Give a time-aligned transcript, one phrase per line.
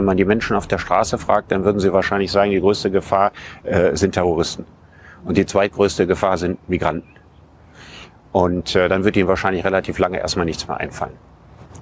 [0.00, 2.90] Wenn, man die Menschen auf der Straße fragt, dann würden sie wahrscheinlich sagen, die größte
[2.90, 3.32] Gefahr
[3.64, 4.64] äh, sind Terroristen.
[5.26, 7.10] Und die zweitgrößte Gefahr sind Migranten.
[8.32, 11.12] Und äh, dann wird ihnen wahrscheinlich relativ lange erstmal nichts mehr einfallen.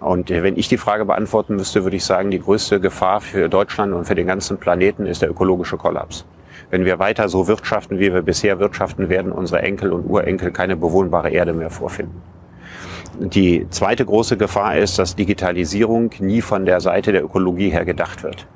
[0.00, 3.48] Und äh, wenn ich die Frage beantworten müsste, würde ich sagen, die größte Gefahr für
[3.48, 6.24] Deutschland und für den ganzen Planeten ist der ökologische Kollaps.
[6.70, 10.74] Wenn wir weiter so wirtschaften, wie wir bisher wirtschaften, werden unsere Enkel und Urenkel keine
[10.74, 12.20] bewohnbare Erde mehr vorfinden.
[13.20, 18.22] Die zweite große Gefahr ist, dass Digitalisierung nie von der Seite der Ökologie her gedacht
[18.22, 18.46] wird.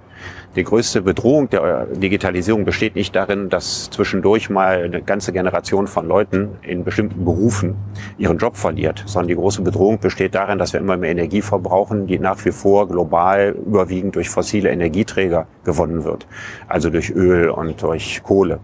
[0.54, 6.06] Die größte Bedrohung der Digitalisierung besteht nicht darin, dass zwischendurch mal eine ganze Generation von
[6.06, 7.74] Leuten in bestimmten Berufen
[8.18, 12.06] ihren Job verliert, sondern die große Bedrohung besteht darin, dass wir immer mehr Energie verbrauchen,
[12.06, 16.28] die nach wie vor global überwiegend durch fossile Energieträger gewonnen wird,
[16.68, 18.60] also durch Öl und durch Kohle.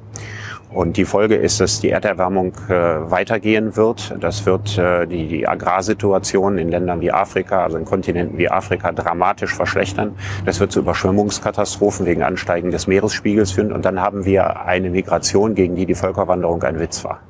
[0.70, 2.72] Und die Folge ist, dass die Erderwärmung äh,
[3.10, 4.14] weitergehen wird.
[4.20, 8.92] Das wird äh, die, die Agrarsituation in Ländern wie Afrika, also in Kontinenten wie Afrika,
[8.92, 10.14] dramatisch verschlechtern.
[10.44, 13.72] Das wird zu Überschwemmungskatastrophen wegen Ansteigen des Meeresspiegels führen.
[13.72, 17.20] Und dann haben wir eine Migration, gegen die die Völkerwanderung ein Witz war.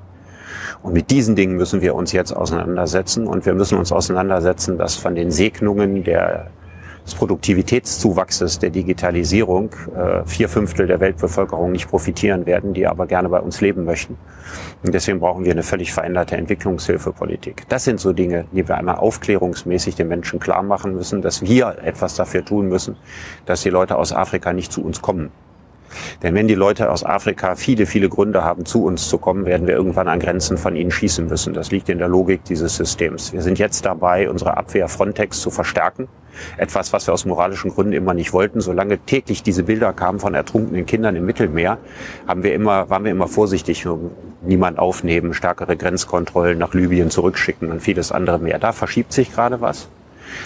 [0.82, 3.28] Und mit diesen Dingen müssen wir uns jetzt auseinandersetzen.
[3.28, 6.50] Und wir müssen uns auseinandersetzen, dass von den Segnungen der
[7.08, 13.30] des Produktivitätszuwachses der Digitalisierung äh, vier Fünftel der Weltbevölkerung nicht profitieren werden, die aber gerne
[13.30, 14.18] bei uns leben möchten.
[14.84, 17.64] Und deswegen brauchen wir eine völlig veränderte Entwicklungshilfepolitik.
[17.70, 21.78] Das sind so Dinge, die wir einmal aufklärungsmäßig den Menschen klar machen müssen, dass wir
[21.82, 22.96] etwas dafür tun müssen,
[23.46, 25.30] dass die Leute aus Afrika nicht zu uns kommen.
[26.22, 29.66] Denn wenn die Leute aus Afrika viele, viele Gründe haben, zu uns zu kommen, werden
[29.66, 31.54] wir irgendwann an Grenzen von ihnen schießen müssen.
[31.54, 33.32] Das liegt in der Logik dieses Systems.
[33.32, 36.08] Wir sind jetzt dabei, unsere Abwehr Frontex zu verstärken.
[36.56, 38.60] Etwas, was wir aus moralischen Gründen immer nicht wollten.
[38.60, 41.78] Solange täglich diese Bilder kamen von ertrunkenen Kindern im Mittelmeer,
[42.26, 43.86] haben wir immer, waren wir immer vorsichtig,
[44.42, 48.58] niemand aufnehmen, stärkere Grenzkontrollen nach Libyen zurückschicken und vieles andere mehr.
[48.58, 49.88] Da verschiebt sich gerade was.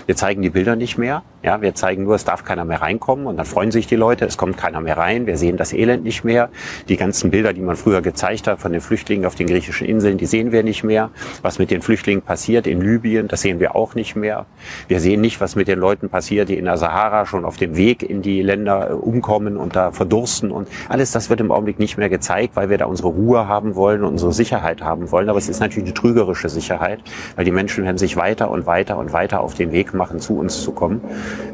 [0.06, 1.22] Wir zeigen die Bilder nicht mehr.
[1.44, 4.24] Ja, wir zeigen nur, es darf keiner mehr reinkommen und dann freuen sich die Leute,
[4.24, 5.26] es kommt keiner mehr rein.
[5.26, 6.50] Wir sehen das Elend nicht mehr.
[6.88, 10.18] Die ganzen Bilder, die man früher gezeigt hat von den Flüchtlingen auf den griechischen Inseln,
[10.18, 11.10] die sehen wir nicht mehr.
[11.42, 14.46] Was mit den Flüchtlingen passiert in Libyen, das sehen wir auch nicht mehr.
[14.86, 17.76] Wir sehen nicht, was mit den Leuten passiert, die in der Sahara schon auf dem
[17.76, 21.80] Weg in die Länder äh, umkommen und da verdursten und alles das wird im Augenblick
[21.80, 25.28] nicht mehr gezeigt, weil wir da unsere Ruhe haben wollen unsere Sicherheit haben wollen.
[25.28, 27.00] Aber es ist natürlich eine trügerische Sicherheit,
[27.34, 30.38] weil die Menschen werden sich weiter und weiter und weiter auf den Weg machen, zu
[30.38, 31.00] uns zu kommen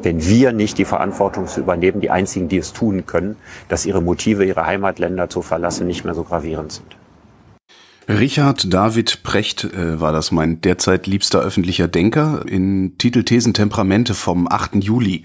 [0.02, 3.36] wenn wir nicht die Verantwortung zu übernehmen, die einzigen, die es tun können,
[3.68, 6.96] dass ihre Motive, ihre Heimatländer zu verlassen, nicht mehr so gravierend sind.
[8.08, 14.14] Richard David Precht äh, war das mein derzeit liebster öffentlicher Denker in Titel Thesen Temperamente
[14.14, 14.76] vom 8.
[14.82, 15.24] Juli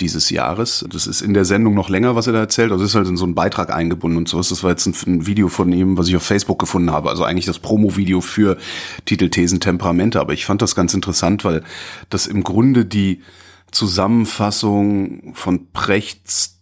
[0.00, 0.84] dieses Jahres.
[0.88, 2.70] Das ist in der Sendung noch länger, was er da erzählt.
[2.70, 4.38] Also ist halt in so einen Beitrag eingebunden und so.
[4.38, 7.10] Das war jetzt ein, ein Video von ihm, was ich auf Facebook gefunden habe.
[7.10, 8.56] Also eigentlich das Promo-Video für
[9.06, 10.20] Titel Thesen Temperamente.
[10.20, 11.64] Aber ich fand das ganz interessant, weil
[12.10, 13.22] das im Grunde die
[13.70, 16.60] Zusammenfassung von Prechts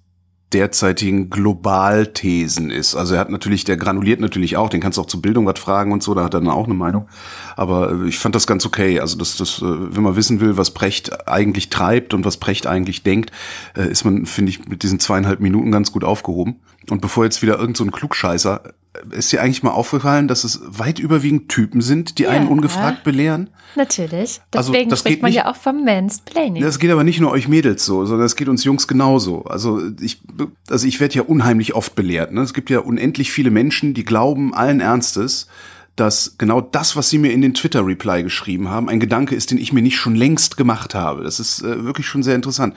[0.52, 2.94] derzeitigen Globalthesen ist.
[2.94, 5.58] Also er hat natürlich, der granuliert natürlich auch, den kannst du auch zur Bildung was
[5.58, 7.06] fragen und so, da hat er dann auch eine Meinung.
[7.54, 8.98] Aber äh, ich fand das ganz okay.
[9.00, 12.66] Also das, das, äh, wenn man wissen will, was Precht eigentlich treibt und was Precht
[12.66, 13.30] eigentlich denkt,
[13.76, 16.60] äh, ist man, finde ich, mit diesen zweieinhalb Minuten ganz gut aufgehoben.
[16.88, 18.62] Und bevor jetzt wieder irgend so ein Klugscheißer
[19.10, 23.04] ist dir eigentlich mal aufgefallen, dass es weit überwiegend Typen sind, die ja, einen ungefragt
[23.04, 23.50] belehren?
[23.76, 24.40] Natürlich.
[24.52, 26.62] Deswegen also, spricht man nicht, ja auch vom Mansplaining.
[26.62, 29.44] Das geht aber nicht nur euch Mädels so, sondern es geht uns Jungs genauso.
[29.44, 30.20] Also ich,
[30.68, 32.32] also ich werde ja unheimlich oft belehrt.
[32.32, 32.40] Ne?
[32.40, 35.48] Es gibt ja unendlich viele Menschen, die glauben allen Ernstes,
[35.98, 39.58] dass genau das, was sie mir in den Twitter-Reply geschrieben haben, ein Gedanke ist, den
[39.58, 41.24] ich mir nicht schon längst gemacht habe.
[41.24, 42.74] Das ist äh, wirklich schon sehr interessant.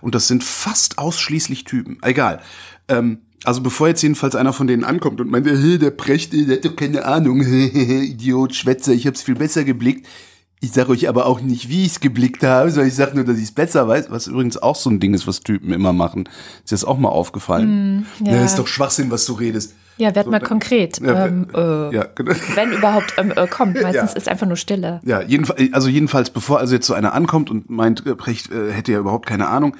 [0.00, 1.98] Und das sind fast ausschließlich Typen.
[2.02, 2.40] Egal.
[2.88, 6.56] Ähm, also bevor jetzt jedenfalls einer von denen ankommt und meint, hey, der Precht, der
[6.56, 10.06] hat doch keine Ahnung, Idiot, Schwätzer, ich hab's viel besser geblickt.
[10.60, 13.36] Ich sag euch aber auch nicht, wie ich's geblickt habe, sondern ich sag nur, dass
[13.36, 16.28] ich's besser weiß, was übrigens auch so ein Ding ist, was Typen immer machen.
[16.58, 18.06] Ist dir das auch mal aufgefallen?
[18.20, 18.34] Mm, ja.
[18.34, 19.74] ja, ist doch Schwachsinn, was du redest.
[19.96, 21.00] Ja, werd so, mal konkret.
[21.00, 22.32] Ja, ähm, äh, ja, genau.
[22.54, 23.74] Wenn überhaupt ähm, äh, kommt.
[23.82, 24.16] Meistens ja.
[24.16, 25.00] ist einfach nur Stille.
[25.04, 28.70] Ja, jedenfalls, also jedenfalls, bevor also jetzt so einer ankommt und meint, äh, Precht äh,
[28.72, 29.76] hätte ja überhaupt keine Ahnung.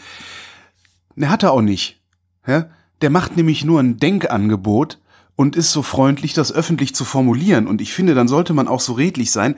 [1.14, 2.00] Ne, hat er auch nicht.
[2.44, 2.66] Ja?
[3.02, 4.98] Der macht nämlich nur ein Denkangebot
[5.36, 7.66] und ist so freundlich, das öffentlich zu formulieren.
[7.66, 9.56] Und ich finde, dann sollte man auch so redlich sein,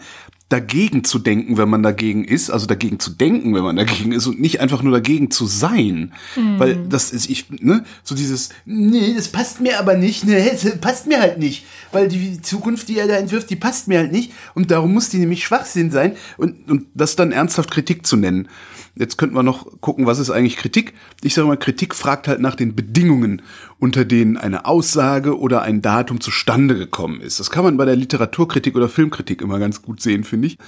[0.49, 4.27] dagegen zu denken, wenn man dagegen ist, also dagegen zu denken, wenn man dagegen ist
[4.27, 6.13] und nicht einfach nur dagegen zu sein.
[6.37, 6.59] Mhm.
[6.59, 10.79] Weil das ist, ich, ne, so dieses, nee, das passt mir aber nicht, ne, das
[10.79, 11.65] passt mir halt nicht.
[11.93, 14.33] Weil die Zukunft, die er da entwirft, die passt mir halt nicht.
[14.55, 18.49] Und darum muss die nämlich Schwachsinn sein und, und das dann ernsthaft Kritik zu nennen.
[18.97, 20.95] Jetzt könnten wir noch gucken, was ist eigentlich Kritik?
[21.23, 23.43] Ich sage mal, Kritik fragt halt nach den Bedingungen,
[23.81, 27.41] unter denen eine Aussage oder ein Datum zustande gekommen ist.
[27.41, 30.59] Das kann man bei der Literaturkritik oder Filmkritik immer ganz gut sehen, finde ich.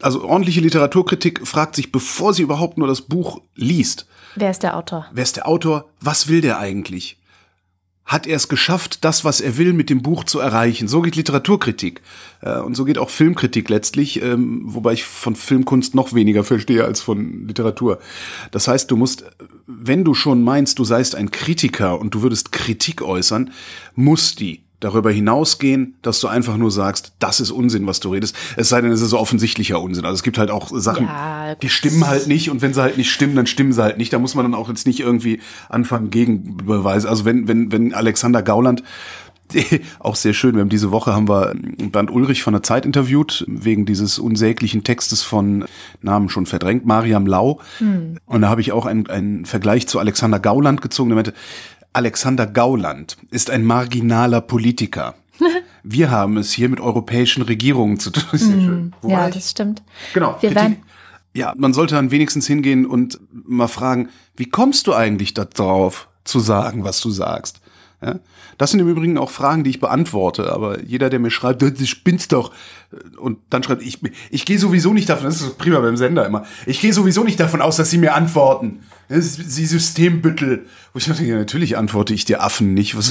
[0.00, 4.06] Also ordentliche Literaturkritik fragt sich, bevor sie überhaupt nur das Buch liest.
[4.36, 5.06] Wer ist der Autor?
[5.12, 5.88] Wer ist der Autor?
[6.00, 7.17] Was will der eigentlich?
[8.08, 10.88] Hat er es geschafft, das, was er will, mit dem Buch zu erreichen.
[10.88, 12.00] So geht Literaturkritik.
[12.40, 16.84] Äh, und so geht auch Filmkritik letztlich, ähm, wobei ich von Filmkunst noch weniger verstehe
[16.84, 17.98] als von Literatur.
[18.50, 19.24] Das heißt, du musst,
[19.66, 23.52] wenn du schon meinst, du seist ein Kritiker und du würdest Kritik äußern,
[23.94, 28.36] muss die darüber hinausgehen, dass du einfach nur sagst, das ist Unsinn, was du redest.
[28.56, 30.04] Es sei denn, es ist so offensichtlicher Unsinn.
[30.04, 32.96] Also es gibt halt auch Sachen, ja, die stimmen halt nicht und wenn sie halt
[32.96, 34.12] nicht stimmen, dann stimmen sie halt nicht.
[34.12, 37.08] Da muss man dann auch jetzt nicht irgendwie anfangen, Gegenbeweise.
[37.08, 38.82] Also wenn, wenn, wenn Alexander Gauland
[39.98, 40.54] auch sehr schön.
[40.54, 41.54] Wir haben diese Woche haben wir
[41.90, 45.64] Bernd Ulrich von der Zeit interviewt wegen dieses unsäglichen Textes von
[46.02, 47.60] Namen schon verdrängt Mariam Lau.
[47.78, 48.18] Hm.
[48.26, 51.10] Und da habe ich auch einen, einen Vergleich zu Alexander Gauland gezogen.
[51.10, 51.34] Der meinte,
[51.98, 55.14] Alexander Gauland ist ein marginaler Politiker.
[55.82, 58.92] Wir haben es hier mit europäischen Regierungen zu tun.
[59.02, 59.82] Mm, ja, das stimmt.
[60.14, 60.36] Genau.
[60.40, 60.76] Wir werden
[61.34, 66.40] ja, man sollte dann wenigstens hingehen und mal fragen, wie kommst du eigentlich darauf zu
[66.40, 67.60] sagen, was du sagst?
[68.02, 68.20] Ja?
[68.58, 71.86] Das sind im Übrigen auch Fragen, die ich beantworte, aber jeder, der mir schreibt, du
[71.86, 72.52] spinnst doch,
[73.18, 74.00] und dann schreibt, ich,
[74.30, 77.40] ich gehe sowieso nicht davon, das ist prima beim Sender immer, ich gehe sowieso nicht
[77.40, 78.80] davon aus, dass sie mir antworten.
[79.10, 80.66] Sie Systembüttel.
[80.92, 82.94] Wo ich dachte, ja, natürlich antworte ich dir Affen nicht.
[82.94, 83.10] Was,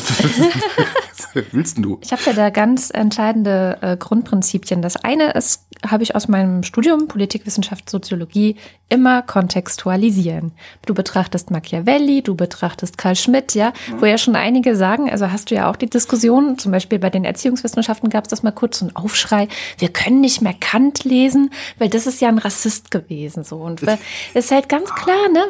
[1.51, 1.99] willst du?
[2.01, 4.81] Ich habe ja da ganz entscheidende äh, Grundprinzipien.
[4.81, 8.55] Das eine ist, habe ich aus meinem Studium Politikwissenschaft, Soziologie
[8.89, 10.53] immer kontextualisieren.
[10.85, 14.01] Du betrachtest Machiavelli, du betrachtest Karl Schmidt, ja, mhm.
[14.01, 17.09] wo ja schon einige sagen, also hast du ja auch die Diskussion, zum Beispiel bei
[17.09, 19.47] den Erziehungswissenschaften gab es das mal kurz so einen Aufschrei,
[19.77, 23.83] wir können nicht mehr Kant lesen, weil das ist ja ein Rassist gewesen so und
[23.83, 23.99] es
[24.33, 25.41] ist halt ganz klar, ne,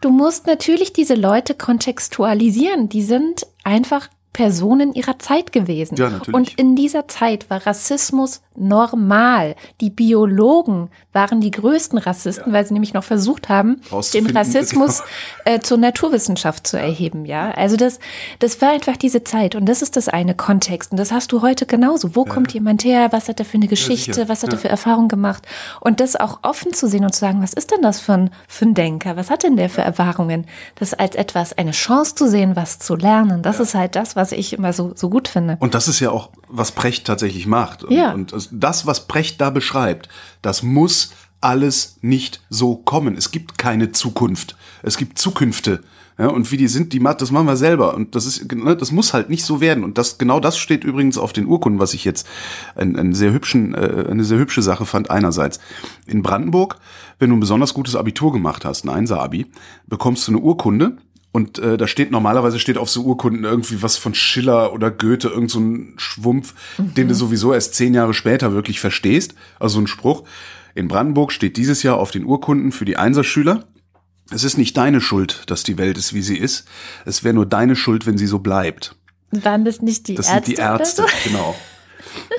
[0.00, 5.96] du musst natürlich diese Leute kontextualisieren, die sind einfach Personen ihrer Zeit gewesen.
[5.96, 6.34] Ja, natürlich.
[6.34, 9.56] Und in dieser Zeit war Rassismus normal.
[9.80, 12.52] Die Biologen waren die größten Rassisten, ja.
[12.52, 13.80] weil sie nämlich noch versucht haben,
[14.12, 15.02] den Rassismus
[15.44, 15.56] genau.
[15.56, 17.24] äh, zur Naturwissenschaft zu erheben.
[17.24, 17.98] Ja, also das,
[18.38, 21.40] das war einfach diese Zeit und das ist das eine Kontext und das hast du
[21.40, 22.14] heute genauso.
[22.14, 22.30] Wo ja.
[22.30, 23.08] kommt jemand her?
[23.12, 24.20] Was hat er für eine Geschichte?
[24.20, 25.46] Ja, was hat er für Erfahrungen gemacht?
[25.80, 28.30] Und das auch offen zu sehen und zu sagen, was ist denn das für ein,
[28.48, 29.16] für ein Denker?
[29.16, 30.46] Was hat denn der für Erfahrungen?
[30.74, 33.42] Das als etwas, eine Chance zu sehen, was zu lernen.
[33.42, 35.56] Das ist halt das, was ich immer so, so gut finde.
[35.60, 37.84] Und das ist ja auch, was Precht tatsächlich macht.
[37.84, 38.12] Und, ja.
[38.12, 40.08] und das, was Precht da beschreibt,
[40.42, 43.16] das muss alles nicht so kommen.
[43.16, 44.56] Es gibt keine Zukunft.
[44.82, 45.80] Es gibt Zukünfte.
[46.18, 47.94] Ja, und wie die sind, die das machen wir selber.
[47.94, 49.84] Und das ist, ne, das muss halt nicht so werden.
[49.84, 52.26] Und das, genau das steht übrigens auf den Urkunden, was ich jetzt
[52.74, 55.10] einen, einen sehr hübschen, äh, eine sehr hübsche Sache fand.
[55.10, 55.60] Einerseits
[56.06, 56.78] in Brandenburg,
[57.18, 59.46] wenn du ein besonders gutes Abitur gemacht hast, ein Einser-Abi,
[59.86, 60.96] bekommst du eine Urkunde
[61.36, 65.28] und äh, da steht normalerweise steht auf so Urkunden irgendwie was von Schiller oder Goethe,
[65.28, 66.94] irgend so ein Schwumpf, mhm.
[66.94, 69.34] den du sowieso erst zehn Jahre später wirklich verstehst.
[69.60, 70.24] Also ein Spruch.
[70.74, 73.64] In Brandenburg steht dieses Jahr auf den Urkunden für die Einserschüler.
[74.30, 76.66] Es ist nicht deine Schuld, dass die Welt ist, wie sie ist.
[77.04, 78.96] Es wäre nur deine Schuld, wenn sie so bleibt.
[79.30, 80.38] Waren das nicht die das Ärzte?
[80.38, 81.28] Das sind die Ärzte, so?
[81.28, 81.54] genau.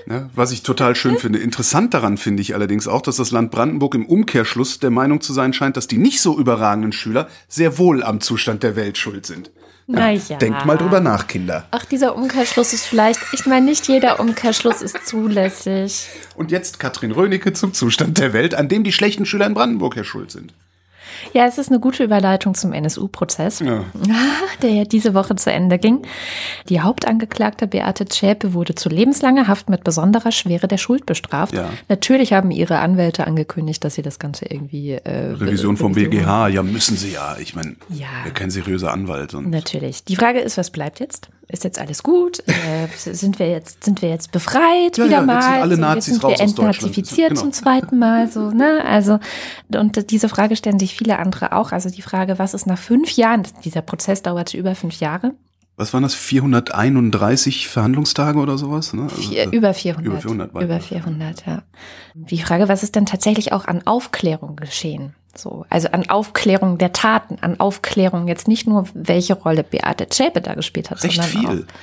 [0.10, 1.40] Ja, was ich total schön finde.
[1.40, 5.34] Interessant daran finde ich allerdings auch, dass das Land Brandenburg im Umkehrschluss der Meinung zu
[5.34, 9.26] sein scheint, dass die nicht so überragenden Schüler sehr wohl am Zustand der Welt schuld
[9.26, 9.52] sind.
[9.88, 10.38] Ja, naja.
[10.38, 11.66] Denkt mal drüber nach, Kinder.
[11.72, 16.08] Ach, dieser Umkehrschluss ist vielleicht, ich meine, nicht jeder Umkehrschluss ist zulässig.
[16.36, 19.96] Und jetzt Katrin Rönecke zum Zustand der Welt, an dem die schlechten Schüler in Brandenburg
[19.96, 20.54] ja schuld sind.
[21.34, 23.84] Ja, es ist eine gute Überleitung zum NSU-Prozess, ja.
[24.62, 26.04] der ja diese Woche zu Ende ging.
[26.70, 31.54] Die Hauptangeklagte Beate Zschäpe wurde zu lebenslanger Haft mit besonderer Schwere der Schuld bestraft.
[31.54, 31.70] Ja.
[31.90, 36.64] Natürlich haben ihre Anwälte angekündigt, dass sie das Ganze irgendwie äh, Revision vom BGH, ja
[36.64, 37.38] müssen sie ja.
[37.40, 38.08] Ich meine, ja.
[38.34, 39.34] kein seriöser Anwalt.
[39.34, 40.04] Und Natürlich.
[40.04, 41.30] Die Frage ist, was bleibt jetzt?
[41.50, 42.40] ist jetzt alles gut?
[42.48, 45.36] Äh, sind wir jetzt sind wir jetzt befreit ja, wieder ja, mal?
[45.36, 47.42] Jetzt sind alle Nazis jetzt sind wir entnazifiziert genau.
[47.42, 48.84] zum zweiten Mal so, ne?
[48.86, 49.20] Also
[49.74, 53.12] und diese Frage stellen sich viele andere auch, also die Frage, was ist nach fünf
[53.12, 53.44] Jahren?
[53.64, 55.34] Dieser Prozess dauerte über fünf Jahre.
[55.78, 56.16] Was waren das?
[56.16, 58.94] 431 Verhandlungstage oder sowas?
[58.94, 59.04] Ne?
[59.04, 60.06] Also, Vier, über 400.
[60.06, 60.64] Über 400.
[60.64, 61.62] Über 400, ja.
[62.16, 65.14] Die Frage, was ist denn tatsächlich auch an Aufklärung geschehen?
[65.36, 70.42] So, also an Aufklärung der Taten, an Aufklärung jetzt nicht nur, welche Rolle Beate Zschäpe
[70.42, 71.64] da gespielt hat, Recht sondern viel.
[71.64, 71.74] Auch,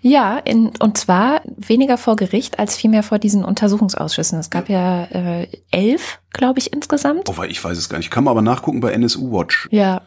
[0.00, 4.38] ja, in, und zwar weniger vor Gericht als vielmehr vor diesen Untersuchungsausschüssen.
[4.38, 7.28] Es gab ja, ja äh, elf, glaube ich, insgesamt.
[7.28, 8.10] Oh, ich weiß es gar nicht.
[8.10, 9.68] Kann man aber nachgucken bei NSU Watch.
[9.70, 10.00] Ja,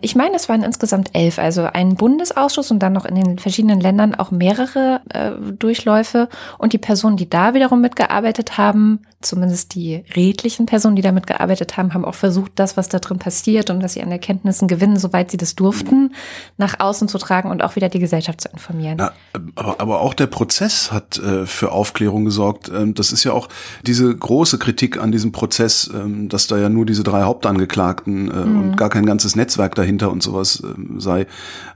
[0.00, 3.80] ich meine, es waren insgesamt elf, also ein Bundesausschuss und dann noch in den verschiedenen
[3.80, 6.28] Ländern auch mehrere äh, Durchläufe.
[6.58, 11.76] Und die Personen, die da wiederum mitgearbeitet haben, zumindest die redlichen Personen, die damit gearbeitet
[11.76, 14.96] haben, haben auch versucht, das, was da drin passiert und was sie an Erkenntnissen gewinnen,
[14.96, 16.14] soweit sie das durften,
[16.56, 18.98] nach außen zu tragen und auch wieder die Gesellschaft zu informieren.
[18.98, 19.12] Na,
[19.56, 22.70] aber, aber auch der Prozess hat äh, für Aufklärung gesorgt.
[22.72, 23.48] Ähm, das ist ja auch
[23.84, 28.34] diese große Kritik an diesem Prozess, ähm, dass da ja nur diese drei Hauptangeklagten äh,
[28.34, 28.62] mhm.
[28.62, 31.26] und gar kein ganzes Netzwerk dahinter und sowas äh, sei.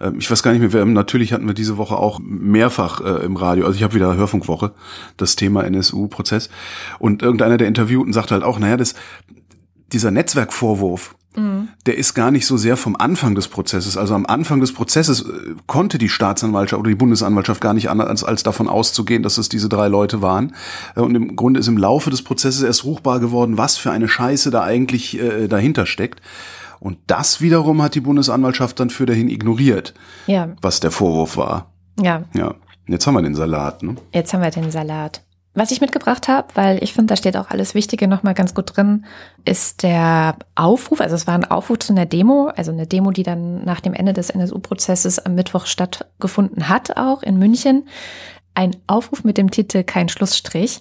[0.01, 3.25] Ähm, ich weiß gar nicht mehr, wir, natürlich hatten wir diese Woche auch mehrfach äh,
[3.25, 4.71] im Radio, also ich habe wieder Hörfunkwoche,
[5.17, 6.49] das Thema NSU-Prozess.
[7.01, 8.95] Und irgendeiner der Interviewten sagt halt auch, naja, das,
[9.93, 11.69] dieser Netzwerkvorwurf, mhm.
[11.87, 13.97] der ist gar nicht so sehr vom Anfang des Prozesses.
[13.97, 18.09] Also am Anfang des Prozesses äh, konnte die Staatsanwaltschaft oder die Bundesanwaltschaft gar nicht anders
[18.09, 20.55] als, als davon auszugehen, dass es diese drei Leute waren.
[20.95, 24.09] Äh, und im Grunde ist im Laufe des Prozesses erst ruchbar geworden, was für eine
[24.09, 26.21] Scheiße da eigentlich äh, dahinter steckt.
[26.81, 29.95] Und das wiederum hat die Bundesanwaltschaft dann für dahin ignoriert,
[30.27, 30.49] ja.
[30.61, 31.71] was der Vorwurf war.
[32.01, 32.25] Ja.
[32.35, 32.55] Ja.
[32.89, 33.95] Jetzt haben wir den Salat, ne?
[34.13, 35.23] Jetzt haben wir den Salat.
[35.55, 38.75] Was ich mitgebracht habe, weil ich finde, da steht auch alles Wichtige nochmal ganz gut
[38.75, 39.05] drin,
[39.45, 43.23] ist der Aufruf, also es war ein Aufruf zu einer Demo, also eine Demo, die
[43.23, 47.87] dann nach dem Ende des NSU-Prozesses am Mittwoch stattgefunden hat, auch in München.
[48.55, 50.81] Ein Aufruf mit dem Titel Kein Schlussstrich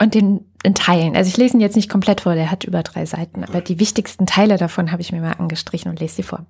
[0.00, 1.16] und den in Teilen.
[1.16, 3.80] Also ich lese ihn jetzt nicht komplett vor, der hat über drei Seiten, aber die
[3.80, 6.46] wichtigsten Teile davon habe ich mir mal angestrichen und lese sie vor.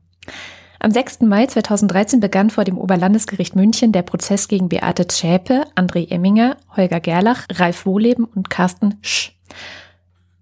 [0.81, 1.23] Am 6.
[1.23, 7.01] Mai 2013 begann vor dem Oberlandesgericht München der Prozess gegen Beate Zschäpe, André Emminger, Holger
[7.01, 9.33] Gerlach, Ralf Wohleben und Carsten Sch.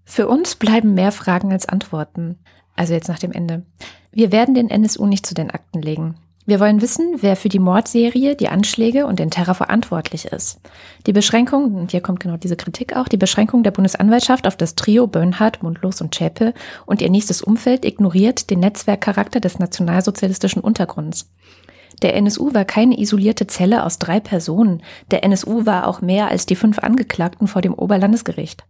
[0.05, 2.37] Für uns bleiben mehr Fragen als Antworten.
[2.75, 3.65] Also jetzt nach dem Ende.
[4.11, 6.15] Wir werden den NSU nicht zu den Akten legen.
[6.47, 10.61] Wir wollen wissen, wer für die Mordserie, die Anschläge und den Terror verantwortlich ist.
[11.05, 14.75] Die Beschränkung, und hier kommt genau diese Kritik auch, die Beschränkung der Bundesanwaltschaft auf das
[14.75, 16.53] Trio Bernhard, Mundlos und Schäpe
[16.85, 21.29] und ihr nächstes Umfeld ignoriert den Netzwerkcharakter des nationalsozialistischen Untergrunds.
[22.01, 24.83] Der NSU war keine isolierte Zelle aus drei Personen.
[25.11, 28.63] Der NSU war auch mehr als die fünf Angeklagten vor dem Oberlandesgericht.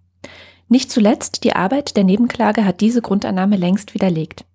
[0.67, 4.45] Nicht zuletzt die Arbeit der Nebenklage hat diese Grundannahme längst widerlegt.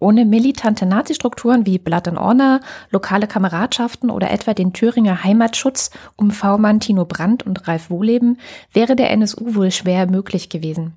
[0.00, 6.32] Ohne militante Nazi-Strukturen wie Blood and Honor, lokale Kameradschaften oder etwa den Thüringer Heimatschutz um
[6.32, 8.38] V-Mann Tino Brandt und Ralf Wohleben
[8.72, 10.94] wäre der NSU wohl schwer möglich gewesen.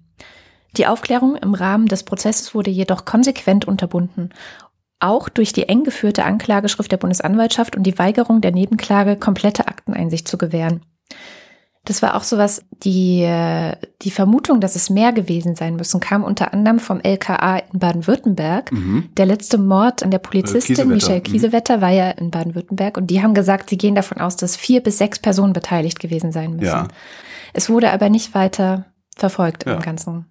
[0.78, 4.32] Die Aufklärung im Rahmen des Prozesses wurde jedoch konsequent unterbunden
[5.04, 10.28] auch durch die eng geführte Anklageschrift der Bundesanwaltschaft und die Weigerung der Nebenklage komplette Akteneinsicht
[10.30, 10.82] zu gewähren.
[11.86, 13.30] Das war auch sowas, die,
[14.02, 18.72] die Vermutung, dass es mehr gewesen sein müssen, kam unter anderem vom LKA in Baden-Württemberg.
[18.72, 19.10] Mhm.
[19.18, 20.96] Der letzte Mord an der Polizistin Kiesewetter.
[20.96, 21.24] Michelle mhm.
[21.24, 24.82] Kiesewetter war ja in Baden-Württemberg und die haben gesagt, sie gehen davon aus, dass vier
[24.82, 26.66] bis sechs Personen beteiligt gewesen sein müssen.
[26.68, 26.88] Ja.
[27.52, 28.86] Es wurde aber nicht weiter
[29.18, 29.74] verfolgt ja.
[29.74, 30.25] im Ganzen.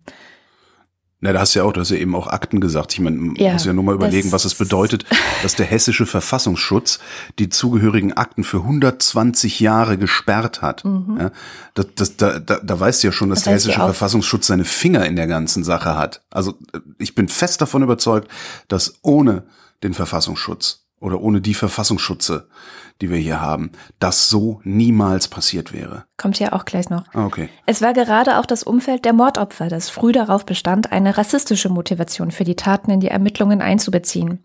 [1.25, 2.93] Na, da hast du ja auch, du hast ja eben auch Akten gesagt.
[2.95, 5.07] Ich meine, man ja, muss ja nur mal überlegen, was es bedeutet,
[5.45, 6.99] dass der hessische Verfassungsschutz
[7.39, 10.85] die zugehörigen Akten für 120 Jahre gesperrt hat.
[10.85, 11.19] Mhm.
[11.21, 11.31] Ja,
[11.75, 14.65] das, das, da, da, da weißt du ja schon, dass das der hessische Verfassungsschutz seine
[14.65, 16.23] Finger in der ganzen Sache hat.
[16.29, 16.55] Also
[16.99, 18.29] ich bin fest davon überzeugt,
[18.67, 19.45] dass ohne
[19.85, 22.49] den Verfassungsschutz oder ohne die Verfassungsschutze,
[23.03, 26.05] die wir hier haben, das so niemals passiert wäre.
[26.17, 27.05] Kommt ja auch gleich noch.
[27.13, 27.49] Ah, okay.
[27.67, 32.31] Es war gerade auch das Umfeld der Mordopfer, das früh darauf bestand, eine rassistische Motivation
[32.31, 34.43] für die Taten in die Ermittlungen einzubeziehen.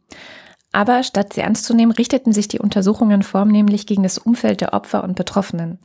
[0.74, 4.74] Aber statt sie ernst zu nehmen, richteten sich die Untersuchungen vornehmlich gegen das Umfeld der
[4.74, 5.80] Opfer und Betroffenen.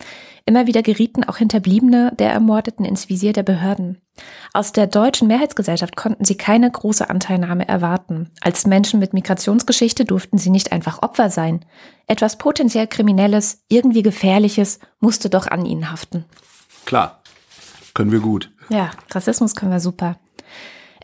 [0.44, 4.02] Immer wieder gerieten auch Hinterbliebene der Ermordeten ins Visier der Behörden.
[4.52, 8.30] Aus der deutschen Mehrheitsgesellschaft konnten sie keine große Anteilnahme erwarten.
[8.40, 11.64] Als Menschen mit Migrationsgeschichte durften sie nicht einfach Opfer sein.
[12.08, 16.24] Etwas potenziell Kriminelles, irgendwie Gefährliches musste doch an ihnen haften.
[16.84, 17.22] Klar,
[17.94, 18.50] können wir gut.
[18.68, 20.16] Ja, Rassismus können wir super.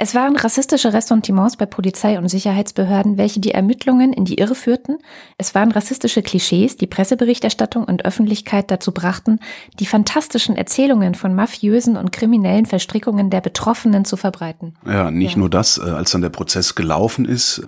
[0.00, 4.98] Es waren rassistische Ressentiments bei Polizei und Sicherheitsbehörden, welche die Ermittlungen in die Irre führten.
[5.38, 9.40] Es waren rassistische Klischees, die Presseberichterstattung und Öffentlichkeit dazu brachten,
[9.80, 14.76] die fantastischen Erzählungen von mafiösen und kriminellen Verstrickungen der Betroffenen zu verbreiten.
[14.86, 15.38] Ja, nicht ja.
[15.40, 17.66] nur das, äh, als dann der Prozess gelaufen ist,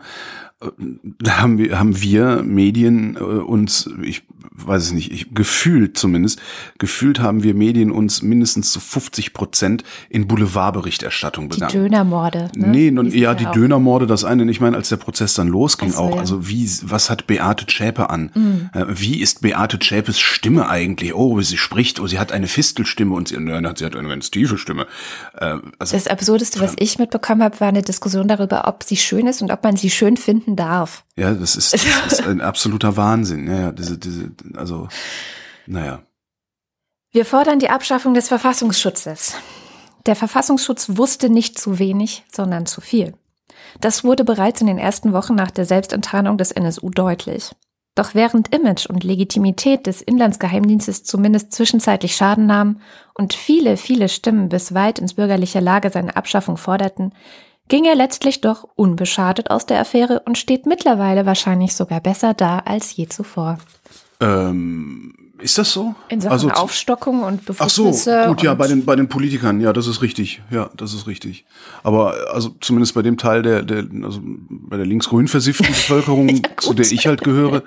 [1.26, 6.40] haben wir, haben wir Medien äh, uns, ich weiß es nicht, ich, gefühlt zumindest,
[6.78, 11.72] gefühlt haben wir Medien uns mindestens zu 50 Prozent in Boulevardberichterstattung begangen.
[11.72, 12.50] Die Dönermorde.
[12.54, 12.68] Ne?
[12.68, 15.98] Nee, nun, ja, die Dönermorde, das eine, ich meine, als der Prozess dann losging so,
[15.98, 16.20] auch, ja.
[16.20, 18.30] also wie, was hat Beate Zschäpe an?
[18.34, 18.70] Mhm.
[18.88, 21.14] Wie ist Beate Zschäpes Stimme eigentlich?
[21.14, 24.30] Oh, sie spricht, oh, sie hat eine Fistelstimme und sie, nein, sie hat eine ganz
[24.30, 24.86] tiefe Stimme.
[25.38, 29.26] Äh, also, das Absurdeste, was ich mitbekommen habe, war eine Diskussion darüber, ob sie schön
[29.26, 31.04] ist und ob man sie schön finden finden darf.
[31.16, 33.46] Ja, das ist, das ist ein absoluter Wahnsinn.
[33.48, 34.88] Ja, diese, diese, also,
[35.66, 36.02] naja.
[37.12, 39.34] Wir fordern die Abschaffung des Verfassungsschutzes.
[40.06, 43.14] Der Verfassungsschutz wusste nicht zu wenig, sondern zu viel.
[43.80, 47.50] Das wurde bereits in den ersten Wochen nach der Selbstenttarnung des NSU deutlich.
[47.96, 52.80] Doch während Image und Legitimität des Inlandsgeheimdienstes zumindest zwischenzeitlich Schaden nahmen
[53.14, 57.12] und viele, viele Stimmen bis weit ins bürgerliche Lager seine Abschaffung forderten,
[57.70, 62.58] ging er letztlich doch unbeschadet aus der Affäre und steht mittlerweile wahrscheinlich sogar besser da
[62.58, 63.58] als je zuvor.
[64.20, 65.94] Ähm, ist das so?
[66.08, 68.18] In Sachen also, Aufstockung und Befugnisse.
[68.20, 70.42] Ach so, gut, ja, bei den, bei den Politikern, ja, das ist richtig.
[70.50, 71.46] Ja, das ist richtig.
[71.82, 76.42] Aber also zumindest bei dem Teil der, der also bei der linksgrün versifften Bevölkerung, ja,
[76.58, 77.62] zu der ich halt gehöre,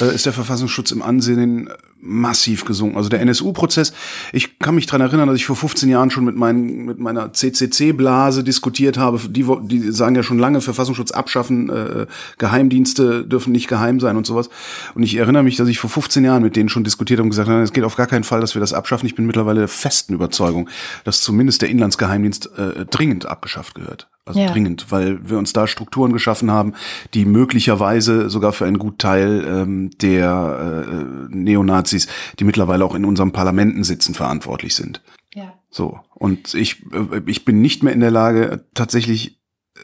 [0.00, 1.68] äh, ist der Verfassungsschutz im Ansehen
[2.00, 2.96] massiv gesunken.
[2.96, 3.92] Also der NSU-Prozess,
[4.32, 7.32] ich kann mich dran erinnern, dass ich vor 15 Jahren schon mit, meinen, mit meiner
[7.32, 9.18] CCC-Blase diskutiert habe.
[9.28, 12.06] Die, die sagen ja schon lange, Verfassungsschutz abschaffen, äh,
[12.38, 14.48] Geheimdienste dürfen nicht geheim sein und sowas.
[14.94, 17.30] Und ich erinnere mich, dass ich vor 15 Jahren mit denen schon diskutiert habe und
[17.30, 19.06] gesagt habe, es geht auf gar keinen Fall, dass wir das abschaffen.
[19.06, 20.68] Ich bin mittlerweile der festen Überzeugung,
[21.04, 24.08] dass zumindest der Inlandsgeheimdienst äh, dringend abgeschafft gehört.
[24.26, 24.50] Also ja.
[24.50, 26.74] dringend, weil wir uns da Strukturen geschaffen haben,
[27.14, 30.84] die möglicherweise sogar für einen Gutteil ähm, der
[31.30, 32.08] äh, Neonazis,
[32.40, 35.00] die mittlerweile auch in unseren Parlamenten sitzen, verantwortlich sind.
[35.32, 35.54] Ja.
[35.70, 36.00] So.
[36.12, 39.38] Und ich, äh, ich bin nicht mehr in der Lage, tatsächlich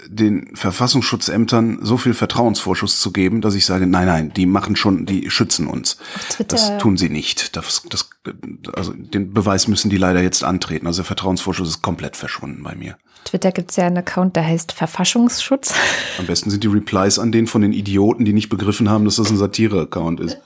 [0.09, 5.07] den Verfassungsschutzämtern so viel Vertrauensvorschuss zu geben, dass ich sage, nein, nein, die machen schon,
[5.07, 5.97] die schützen uns.
[6.49, 7.57] Das tun sie nicht.
[7.57, 8.11] Das, das,
[8.75, 10.87] also den Beweis müssen die leider jetzt antreten.
[10.87, 12.97] Also der Vertrauensvorschuss ist komplett verschwunden bei mir.
[13.25, 15.75] Twitter gibt es ja einen Account, der heißt Verfassungsschutz.
[16.19, 19.17] Am besten sind die Replies an den von den Idioten, die nicht begriffen haben, dass
[19.17, 20.39] das ein Satire-Account ist.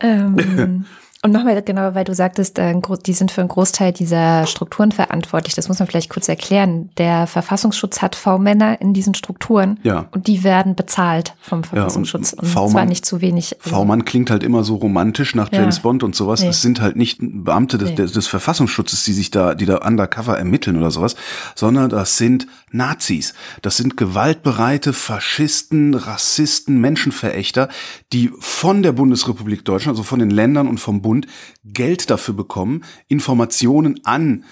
[0.00, 0.86] ähm,
[1.24, 5.54] Und nochmal genau, weil du sagtest, äh, die sind für einen Großteil dieser Strukturen verantwortlich.
[5.54, 6.90] Das muss man vielleicht kurz erklären.
[6.98, 10.04] Der Verfassungsschutz hat V-Männer in diesen Strukturen ja.
[10.10, 12.32] und die werden bezahlt vom Verfassungsschutz.
[12.32, 13.56] Ja, und, und zwar nicht zu wenig.
[13.64, 15.82] Also V-Mann klingt halt immer so romantisch nach James ja.
[15.82, 16.42] Bond und sowas.
[16.42, 16.48] Nee.
[16.48, 17.96] Es sind halt nicht Beamte des, nee.
[17.96, 21.16] des, des Verfassungsschutzes, die sich da, die da undercover ermitteln oder sowas,
[21.54, 23.34] sondern das sind Nazis.
[23.62, 27.68] Das sind gewaltbereite Faschisten, Rassisten, Menschenverächter,
[28.12, 31.26] die von der Bundesrepublik Deutschland, also von den Ländern und vom Bund
[31.64, 34.44] Geld dafür bekommen, Informationen an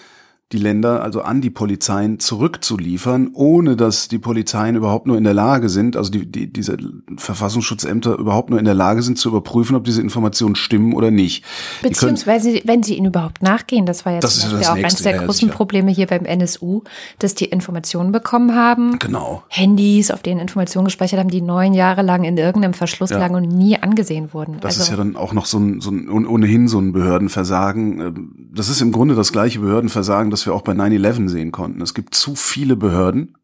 [0.52, 5.34] die Länder, also an die Polizeien zurückzuliefern, ohne dass die Polizeien überhaupt nur in der
[5.34, 6.76] Lage sind, also die, die, diese
[7.16, 11.44] Verfassungsschutzämter überhaupt nur in der Lage sind zu überprüfen, ob diese Informationen stimmen oder nicht.
[11.82, 15.12] Beziehungsweise, können, wenn sie ihnen überhaupt nachgehen, das war ja, das ja auch eines der
[15.12, 15.52] ja, großen sicher.
[15.52, 16.82] Probleme hier beim NSU,
[17.18, 18.98] dass die Informationen bekommen haben.
[18.98, 19.42] Genau.
[19.48, 23.18] Handys, auf denen Informationen gespeichert haben, die neun Jahre lang in irgendeinem Verschluss ja.
[23.18, 24.58] lagen und nie angesehen wurden.
[24.60, 28.00] Das also, ist ja dann auch noch so ein, so ein ohnehin so ein Behördenversagen.
[28.00, 31.52] Ähm, das ist im Grunde das gleiche Behördenversagen, das was wir auch bei 9-11 sehen
[31.52, 31.80] konnten.
[31.82, 33.38] Es gibt zu viele Behörden,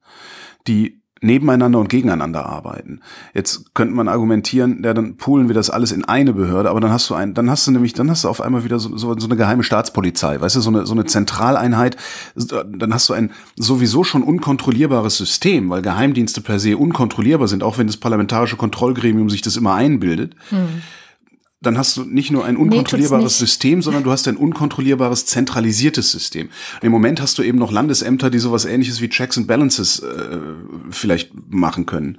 [0.67, 3.01] die nebeneinander und gegeneinander arbeiten.
[3.35, 6.93] Jetzt könnte man argumentieren, ja, dann poolen wir das alles in eine Behörde, aber dann
[6.93, 9.19] hast du ein, dann hast du nämlich, dann hast du auf einmal wieder so, so,
[9.19, 11.97] so eine geheime Staatspolizei, weißt du, so eine, so eine Zentraleinheit,
[12.37, 17.79] dann hast du ein sowieso schon unkontrollierbares System, weil Geheimdienste per se unkontrollierbar sind, auch
[17.79, 20.37] wenn das parlamentarische Kontrollgremium sich das immer einbildet.
[20.51, 20.83] Hm
[21.61, 26.13] dann hast du nicht nur ein unkontrollierbares nee, System, sondern du hast ein unkontrollierbares zentralisiertes
[26.13, 26.51] System.
[26.81, 29.99] Und Im Moment hast du eben noch Landesämter, die sowas ähnliches wie Checks and Balances
[30.01, 30.39] äh,
[30.91, 32.19] vielleicht machen können.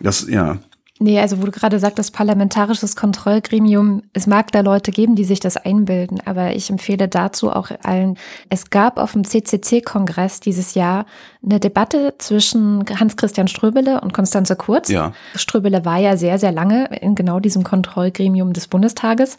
[0.00, 0.58] Das, ja.
[0.98, 5.40] Nee, also wo du gerade sagtest, parlamentarisches Kontrollgremium, es mag da Leute geben, die sich
[5.40, 8.16] das einbilden, aber ich empfehle dazu auch allen,
[8.48, 11.04] es gab auf dem CCC-Kongress dieses Jahr
[11.44, 14.88] eine Debatte zwischen Hans-Christian Ströbele und Konstanze Kurz.
[14.88, 15.12] Ja.
[15.34, 19.36] Ströbele war ja sehr, sehr lange in genau diesem Kontrollgremium des Bundestages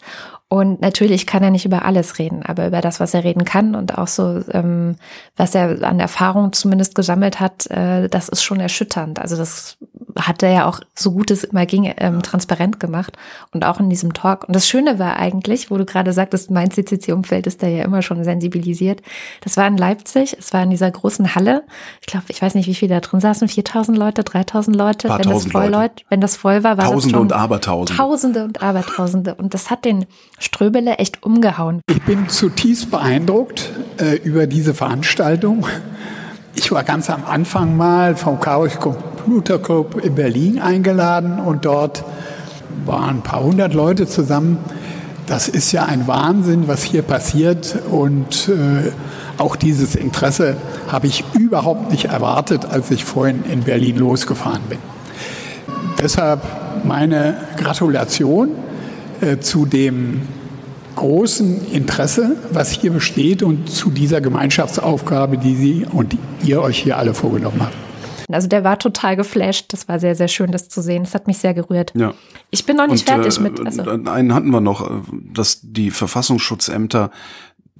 [0.50, 3.74] und natürlich kann er nicht über alles reden, aber über das, was er reden kann
[3.74, 4.96] und auch so, ähm,
[5.36, 9.18] was er an Erfahrung zumindest gesammelt hat, äh, das ist schon erschütternd.
[9.18, 9.76] Also das
[10.18, 13.16] hat er ja auch so gut es immer ging ähm, transparent gemacht
[13.52, 14.46] und auch in diesem Talk.
[14.46, 18.02] Und das Schöne war eigentlich, wo du gerade sagtest, mein CCC-Umfeld ist da ja immer
[18.02, 19.02] schon sensibilisiert.
[19.42, 21.62] Das war in Leipzig, es war in dieser großen Halle.
[22.00, 25.08] Ich glaube, ich weiß nicht, wie viele da drin saßen, 4000 Leute, 3000 Leute.
[25.08, 26.04] Paar wenn das voll Leute.
[26.08, 27.96] wenn das voll war, war Tausende das schon und Abertausende.
[27.96, 29.34] Tausende und Abertausende.
[29.34, 30.06] Und das hat den
[30.38, 31.80] Ströbele echt umgehauen.
[31.88, 35.66] Ich bin zutiefst beeindruckt äh, über diese Veranstaltung.
[36.54, 38.78] Ich war ganz am Anfang mal vom Chaos
[39.28, 42.02] Computer Club in Berlin eingeladen und dort
[42.86, 44.56] waren ein paar hundert Leute zusammen.
[45.26, 48.90] Das ist ja ein Wahnsinn, was hier passiert und äh,
[49.36, 50.56] auch dieses Interesse
[50.90, 54.78] habe ich überhaupt nicht erwartet, als ich vorhin in Berlin losgefahren bin.
[56.00, 56.40] Deshalb
[56.84, 58.52] meine Gratulation
[59.20, 60.22] äh, zu dem
[60.96, 66.96] großen Interesse, was hier besteht und zu dieser Gemeinschaftsaufgabe, die Sie und ihr euch hier
[66.96, 67.87] alle vorgenommen habt.
[68.30, 69.72] Also der war total geflasht.
[69.72, 71.04] Das war sehr, sehr schön, das zu sehen.
[71.04, 71.92] Das hat mich sehr gerührt.
[71.94, 72.14] Ja.
[72.50, 73.64] Ich bin noch nicht und, fertig äh, mit.
[73.64, 73.82] Also.
[73.82, 77.10] Einen hatten wir noch, äh, dass die Verfassungsschutzämter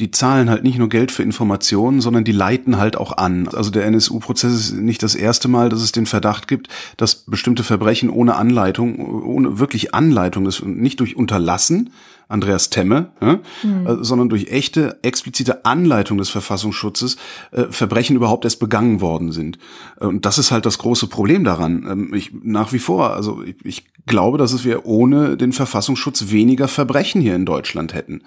[0.00, 3.48] die zahlen halt nicht nur Geld für Informationen, sondern die leiten halt auch an.
[3.48, 7.64] Also der NSU-Prozess ist nicht das erste Mal, dass es den Verdacht gibt, dass bestimmte
[7.64, 11.90] Verbrechen ohne Anleitung, ohne wirklich Anleitung, das nicht durch Unterlassen,
[12.28, 13.86] Andreas Temme, ja, mhm.
[13.86, 17.16] äh, sondern durch echte, explizite Anleitung des Verfassungsschutzes
[17.52, 19.58] äh, Verbrechen überhaupt erst begangen worden sind.
[19.98, 21.86] Äh, und das ist halt das große Problem daran.
[21.90, 26.30] Ähm, ich, nach wie vor, also ich, ich glaube, dass es wir ohne den Verfassungsschutz
[26.30, 28.20] weniger Verbrechen hier in Deutschland hätten.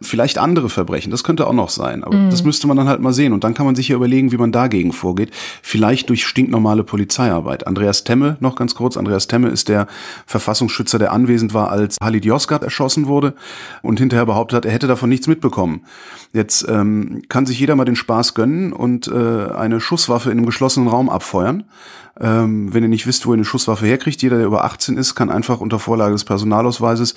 [0.00, 2.30] Vielleicht andere Verbrechen, das könnte auch noch sein, aber mhm.
[2.30, 3.32] das müsste man dann halt mal sehen.
[3.32, 5.30] Und dann kann man sich ja überlegen, wie man dagegen vorgeht.
[5.62, 7.66] Vielleicht durch stinknormale Polizeiarbeit.
[7.66, 9.88] Andreas Temme, noch ganz kurz, Andreas Temme ist der
[10.26, 13.34] Verfassungsschützer, der anwesend war, als Halid Yozgat erschossen wurde
[13.82, 15.84] und hinterher behauptet hat, er hätte davon nichts mitbekommen.
[16.32, 20.46] Jetzt ähm, kann sich jeder mal den Spaß gönnen und äh, eine Schusswaffe in einem
[20.46, 21.64] geschlossenen Raum abfeuern.
[22.20, 25.14] Ähm, wenn ihr nicht wisst, wo ihr eine Schusswaffe herkriegt, jeder, der über 18 ist,
[25.14, 27.14] kann einfach unter Vorlage des Personalausweises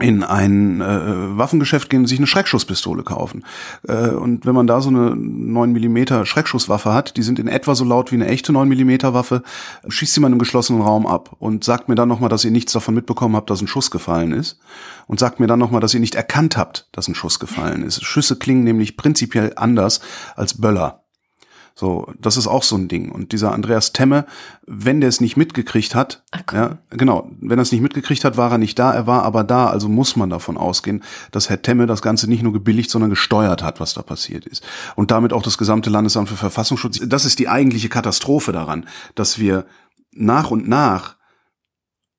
[0.00, 3.44] in ein äh, Waffengeschäft gehen und sich eine Schreckschusspistole kaufen.
[3.86, 7.74] Äh, und wenn man da so eine 9 Millimeter Schreckschusswaffe hat, die sind in etwa
[7.74, 9.42] so laut wie eine echte 9 Millimeter Waffe,
[9.88, 12.72] schießt sie mal einem geschlossenen Raum ab und sagt mir dann nochmal, dass ihr nichts
[12.72, 14.58] davon mitbekommen habt, dass ein Schuss gefallen ist.
[15.06, 18.04] Und sagt mir dann nochmal, dass ihr nicht erkannt habt, dass ein Schuss gefallen ist.
[18.04, 20.00] Schüsse klingen nämlich prinzipiell anders
[20.36, 20.97] als Böller.
[21.80, 23.12] So, das ist auch so ein Ding.
[23.12, 24.26] Und dieser Andreas Temme,
[24.66, 28.50] wenn der es nicht mitgekriegt hat, ja, genau, wenn er es nicht mitgekriegt hat, war
[28.50, 31.86] er nicht da, er war aber da, also muss man davon ausgehen, dass Herr Temme
[31.86, 34.64] das Ganze nicht nur gebilligt, sondern gesteuert hat, was da passiert ist.
[34.96, 36.98] Und damit auch das gesamte Landesamt für Verfassungsschutz.
[37.06, 39.64] Das ist die eigentliche Katastrophe daran, dass wir
[40.10, 41.14] nach und nach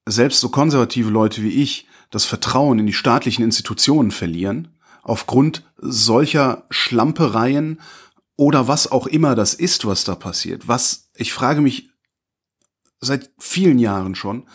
[0.06, 4.70] selbst so konservative Leute wie ich das Vertrauen in die staatlichen Institutionen verlieren,
[5.04, 7.80] aufgrund solcher Schlampereien
[8.40, 10.70] oder was auch immer das ist, was da passiert.
[10.70, 11.90] Was, ich frage mich
[13.02, 14.46] seit vielen Jahren schon,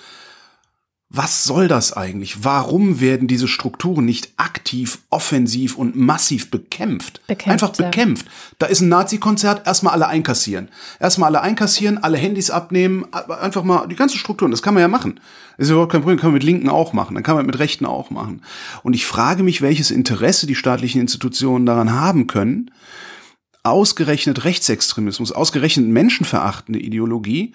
[1.11, 2.45] was soll das eigentlich?
[2.45, 7.21] Warum werden diese Strukturen nicht aktiv, offensiv und massiv bekämpft?
[7.27, 8.25] bekämpft Einfach bekämpft.
[8.25, 8.33] Ja.
[8.61, 10.71] Da ist ein Nazi-Konzert, erstmal alle einkassieren.
[10.99, 14.89] Erstmal alle einkassieren, alle Handys abnehmen, einfach mal die ganze Strukturen, das kann man ja
[14.89, 15.21] machen.
[15.59, 17.59] Das ist überhaupt kein Problem, kann man mit Linken auch machen, dann kann man mit
[17.59, 18.41] Rechten auch machen.
[18.83, 22.71] Und ich frage mich, welches Interesse die staatlichen Institutionen daran haben können,
[23.65, 27.55] ausgerechnet Rechtsextremismus, ausgerechnet menschenverachtende Ideologie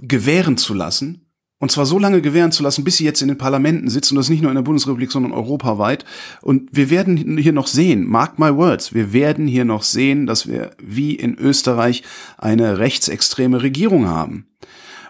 [0.00, 1.26] gewähren zu lassen.
[1.58, 4.18] Und zwar so lange gewähren zu lassen, bis sie jetzt in den Parlamenten sitzen, und
[4.18, 6.06] das nicht nur in der Bundesrepublik, sondern europaweit.
[6.40, 10.48] Und wir werden hier noch sehen, mark my words, wir werden hier noch sehen, dass
[10.48, 12.02] wir wie in Österreich
[12.38, 14.46] eine rechtsextreme Regierung haben.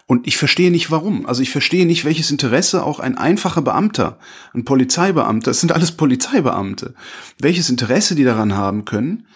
[0.06, 1.24] Und ich verstehe nicht warum.
[1.24, 4.18] Also ich verstehe nicht, welches Interesse auch ein einfacher Beamter,
[4.52, 6.94] ein Polizeibeamter, es sind alles Polizeibeamte,
[7.38, 9.28] welches Interesse die daran haben können,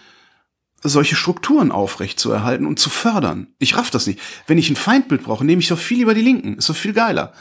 [0.89, 3.47] solche Strukturen aufrecht zu erhalten und zu fördern.
[3.59, 4.19] Ich raff das nicht.
[4.47, 6.57] Wenn ich ein Feindbild brauche, nehme ich doch viel lieber die Linken.
[6.57, 7.33] Ist doch viel geiler.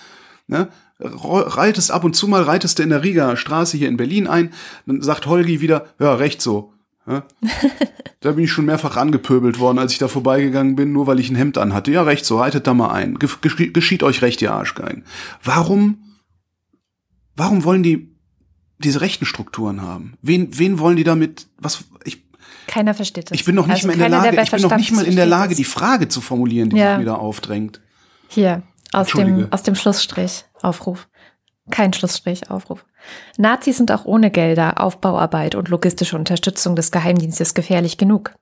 [0.47, 0.69] Ne?
[1.01, 4.53] Reitest ab und zu mal, reitest du in der Riga Straße hier in Berlin ein,
[4.87, 6.73] dann sagt Holgi wieder, ja, recht so.
[7.07, 7.25] Ja?
[8.21, 11.31] da bin ich schon mehrfach angepöbelt worden, als ich da vorbeigegangen bin, nur weil ich
[11.31, 11.91] ein Hemd anhatte.
[11.91, 13.19] Ja, recht so, reitet da mal ein.
[13.19, 15.05] geschieht euch recht, ihr Arschgeigen.
[15.43, 16.17] Warum,
[17.37, 18.15] warum wollen die
[18.79, 20.15] diese rechten Strukturen haben?
[20.23, 22.25] Wen, wen wollen die damit, was, ich,
[22.67, 23.39] keiner versteht das.
[23.39, 25.17] Ich bin noch nicht also mal in der Lage, ich bin noch nicht mal in
[25.17, 26.93] der Lage, die Frage zu formulieren, die ja.
[26.93, 27.81] sich mir da aufdrängt.
[28.29, 31.09] Hier, aus dem, aus dem Schlussstrich, Aufruf.
[31.71, 32.85] Kein Schlussstrich, Aufruf.
[33.39, 38.35] Nazis sind auch ohne Gelder, Aufbauarbeit und logistische Unterstützung des Geheimdienstes gefährlich genug.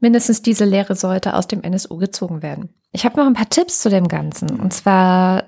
[0.00, 2.70] Mindestens diese Lehre sollte aus dem NSU gezogen werden.
[2.92, 4.58] Ich habe noch ein paar Tipps zu dem Ganzen.
[4.58, 5.44] Und zwar,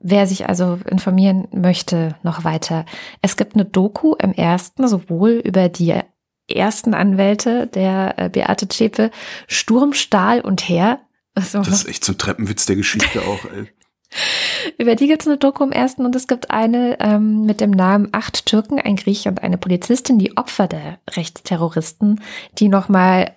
[0.00, 2.84] wer sich also informieren möchte, noch weiter.
[3.20, 6.00] Es gibt eine Doku im ersten, sowohl über die
[6.56, 9.10] ersten Anwälte der äh, Beate Zschäpe,
[9.46, 11.00] Sturm, Stahl und Heer.
[11.34, 13.68] Also, das ist echt so ein Treppenwitz der Geschichte auch, ey.
[14.76, 17.70] Über die gibt es eine Doku im ersten und es gibt eine ähm, mit dem
[17.70, 22.20] Namen Acht Türken, ein Grieche und eine Polizistin, die Opfer der Rechtsterroristen,
[22.58, 23.36] die nochmal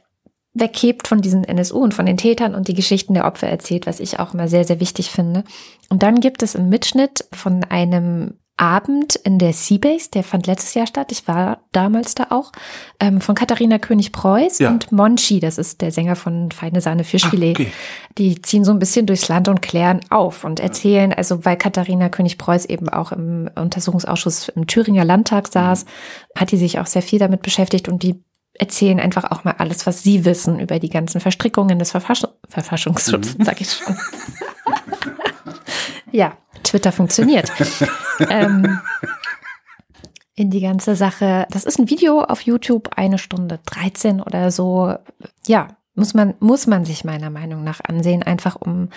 [0.53, 3.99] weghebt von diesen NSU und von den Tätern und die Geschichten der Opfer erzählt, was
[3.99, 5.43] ich auch immer sehr, sehr wichtig finde.
[5.89, 10.75] Und dann gibt es einen Mitschnitt von einem Abend in der Seabase, der fand letztes
[10.75, 11.11] Jahr statt.
[11.11, 12.51] Ich war damals da auch.
[12.99, 14.69] Ähm, von Katharina König-Preuß ja.
[14.69, 17.59] und Monchi, das ist der Sänger von Feine Sahne Fischfilet.
[17.59, 17.71] Okay.
[18.19, 22.09] Die ziehen so ein bisschen durchs Land und klären auf und erzählen, also weil Katharina
[22.09, 26.39] König-Preuß eben auch im Untersuchungsausschuss im Thüringer Landtag saß, mhm.
[26.39, 29.87] hat die sich auch sehr viel damit beschäftigt und die erzählen einfach auch mal alles,
[29.87, 33.45] was sie wissen über die ganzen Verstrickungen des Verfass Verfassungsschutzes, mhm.
[33.45, 33.97] sag ich schon.
[36.11, 37.51] ja, Twitter funktioniert.
[38.29, 38.79] ähm,
[40.35, 41.45] in die ganze Sache.
[41.51, 44.95] Das ist ein Video auf YouTube, eine Stunde 13 oder so.
[45.47, 48.89] Ja, muss man, muss man sich meiner Meinung nach ansehen, einfach um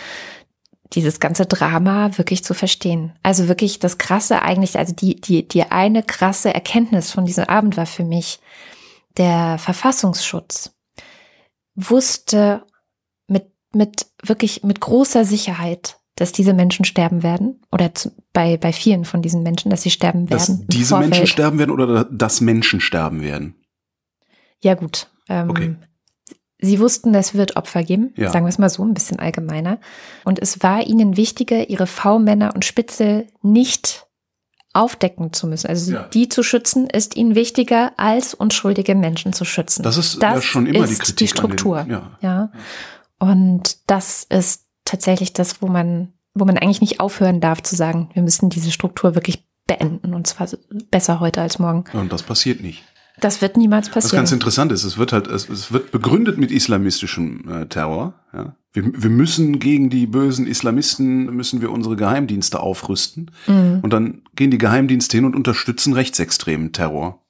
[0.93, 3.13] dieses ganze Drama wirklich zu verstehen.
[3.23, 7.77] Also wirklich das Krasse eigentlich, also die, die, die eine krasse Erkenntnis von diesem Abend
[7.77, 8.39] war für mich,
[9.17, 10.73] der Verfassungsschutz
[11.75, 12.65] wusste
[13.29, 18.73] mit, mit wirklich mit großer Sicherheit, dass diese Menschen sterben werden oder zu, bei, bei
[18.73, 20.63] vielen von diesen Menschen, dass sie sterben Dass werden.
[20.63, 21.29] im diese Menschen Vorfeld.
[21.29, 23.55] sterben werden oder dass Menschen sterben werden?
[24.63, 25.09] Ja, gut.
[25.29, 25.77] Ähm, Okay.
[26.59, 28.33] Sie wussten, es wird Opfer geben, Ja.
[28.33, 29.79] sagen wir es mal so, ein bisschen allgemeiner.
[30.25, 34.07] Und es war ihnen wichtiger, ihre V-Männer und Spitzel nicht
[34.73, 35.67] aufdecken zu müssen.
[35.69, 36.05] Also Ja.
[36.09, 39.83] die zu schützen, ist ihnen wichtiger, als unschuldige Menschen zu schützen.
[39.83, 41.87] Das ist ja schon immer die ist Kritik die an den- Struktur.
[41.91, 42.19] ja.
[42.23, 42.53] ja.
[43.19, 48.09] Und das ist tatsächlich das, wo man, wo man eigentlich nicht aufhören darf zu sagen,
[48.15, 50.49] wir müssen diese Struktur wirklich beenden und zwar
[50.91, 51.85] besser heute als morgen.
[51.93, 52.85] Und das passiert nicht.
[53.21, 54.19] Das wird niemals Was passieren.
[54.19, 58.15] ganz interessant ist, es wird halt, es, es wird begründet mit islamistischem äh, Terror.
[58.33, 58.57] Ja.
[58.73, 63.31] Wir, wir müssen gegen die bösen Islamisten, müssen wir unsere Geheimdienste aufrüsten.
[63.47, 63.81] Mhm.
[63.83, 67.26] Und dann gehen die Geheimdienste hin und unterstützen rechtsextremen Terror.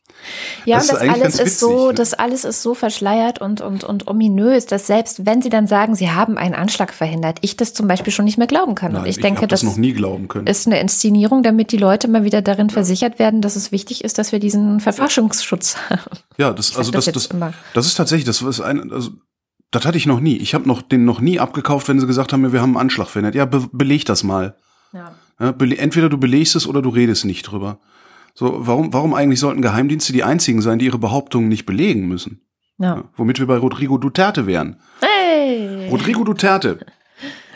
[0.65, 1.95] Ja, Das und das alles ist so, ne?
[1.95, 5.95] das alles ist so verschleiert und, und, und ominös, dass selbst wenn sie dann sagen,
[5.95, 8.93] sie haben einen Anschlag verhindert, ich das zum Beispiel schon nicht mehr glauben kann.
[8.95, 10.47] und Nein, ich denke, das noch nie glauben können.
[10.47, 14.19] ist eine Inszenierung, damit die Leute mal wieder darin versichert werden, dass es wichtig ist,
[14.19, 16.19] dass wir diesen Verfassungsschutz haben.
[16.37, 19.11] Ja, das, also das das, das, das ist tatsächlich, das ist ein, also,
[19.71, 20.37] das hatte ich noch nie.
[20.37, 23.09] Ich habe noch den noch nie abgekauft, wenn sie gesagt haben, wir haben einen Anschlag
[23.09, 23.35] verhindert.
[23.35, 24.57] Ja, be beleg das mal.
[24.93, 25.15] Ja.
[25.39, 27.79] Ja, entweder du belegst es oder du redest nicht drüber.
[28.39, 32.43] So, warum, warum eigentlich sollten Geheimdienste die einzigen sein, die ihre Behauptungen nicht belegen müssen?
[32.77, 33.05] Ja.
[33.17, 34.77] Womit wir bei Rodrigo Duterte wären.
[35.01, 35.89] Hey!
[35.89, 36.81] Rodrigo Duterte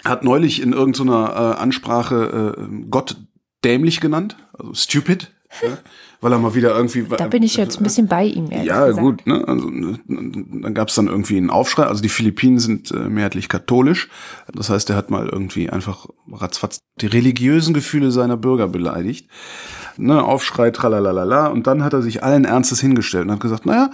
[0.07, 3.19] hat neulich in irgendeiner äh, Ansprache äh, Gott
[3.63, 5.31] dämlich genannt, also stupid,
[5.63, 5.77] ja,
[6.23, 7.05] weil er mal wieder irgendwie.
[7.15, 8.51] Da bin ich jetzt ein bisschen bei ihm.
[8.51, 9.05] ehrlich Ja, gesagt.
[9.05, 9.47] gut, ne?
[9.47, 11.83] Also, ne, dann gab es dann irgendwie einen Aufschrei.
[11.83, 14.09] Also die Philippinen sind äh, mehrheitlich katholisch.
[14.55, 19.29] Das heißt, er hat mal irgendwie einfach ratzfatz die religiösen Gefühle seiner Bürger beleidigt.
[19.97, 21.49] Ne, Aufschrei, tralalala.
[21.49, 23.91] Und dann hat er sich allen Ernstes hingestellt und hat gesagt, naja,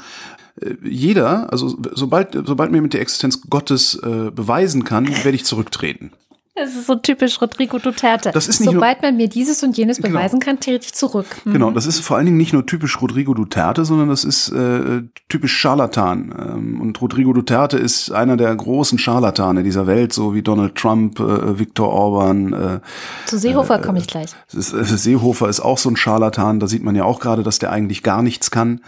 [0.60, 5.44] äh, jeder, also sobald, sobald mir mit der Existenz Gottes äh, beweisen kann, werde ich
[5.44, 6.12] zurücktreten.
[6.58, 8.30] Das ist so typisch Rodrigo Duterte.
[8.32, 10.08] Das ist nicht Sobald man mir dieses und jenes Genau.
[10.08, 11.26] beweisen kann, trete ich zurück.
[11.44, 11.52] Mhm.
[11.52, 15.02] Genau, das ist vor allen Dingen nicht nur typisch Rodrigo Duterte, sondern das ist äh,
[15.28, 16.34] typisch Scharlatan.
[16.38, 21.20] Ähm, und Rodrigo Duterte ist einer der großen Scharlatane dieser Welt, so wie Donald Trump,
[21.20, 22.52] äh, Viktor Orban.
[22.54, 22.80] Äh,
[23.26, 24.30] Zu Seehofer komme ich gleich.
[24.54, 26.58] ist, äh, Seehofer ist auch so ein Scharlatan.
[26.58, 28.80] Da sieht man ja auch gerade, dass der eigentlich gar nichts kann.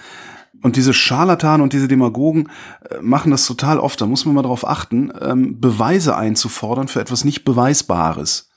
[0.63, 2.49] Und diese Scharlatanen und diese Demagogen
[2.91, 4.01] äh, machen das total oft.
[4.01, 8.51] Da muss man mal drauf achten, ähm, Beweise einzufordern für etwas nicht Beweisbares.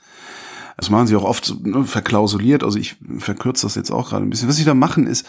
[0.77, 2.63] Das machen sie auch oft ne, verklausuliert.
[2.63, 4.49] Also ich verkürze das jetzt auch gerade ein bisschen.
[4.49, 5.27] Was sie da machen ist,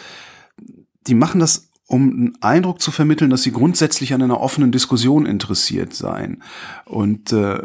[1.05, 5.25] die machen das, um einen Eindruck zu vermitteln, dass sie grundsätzlich an einer offenen Diskussion
[5.25, 6.41] interessiert seien.
[6.85, 7.63] Und äh,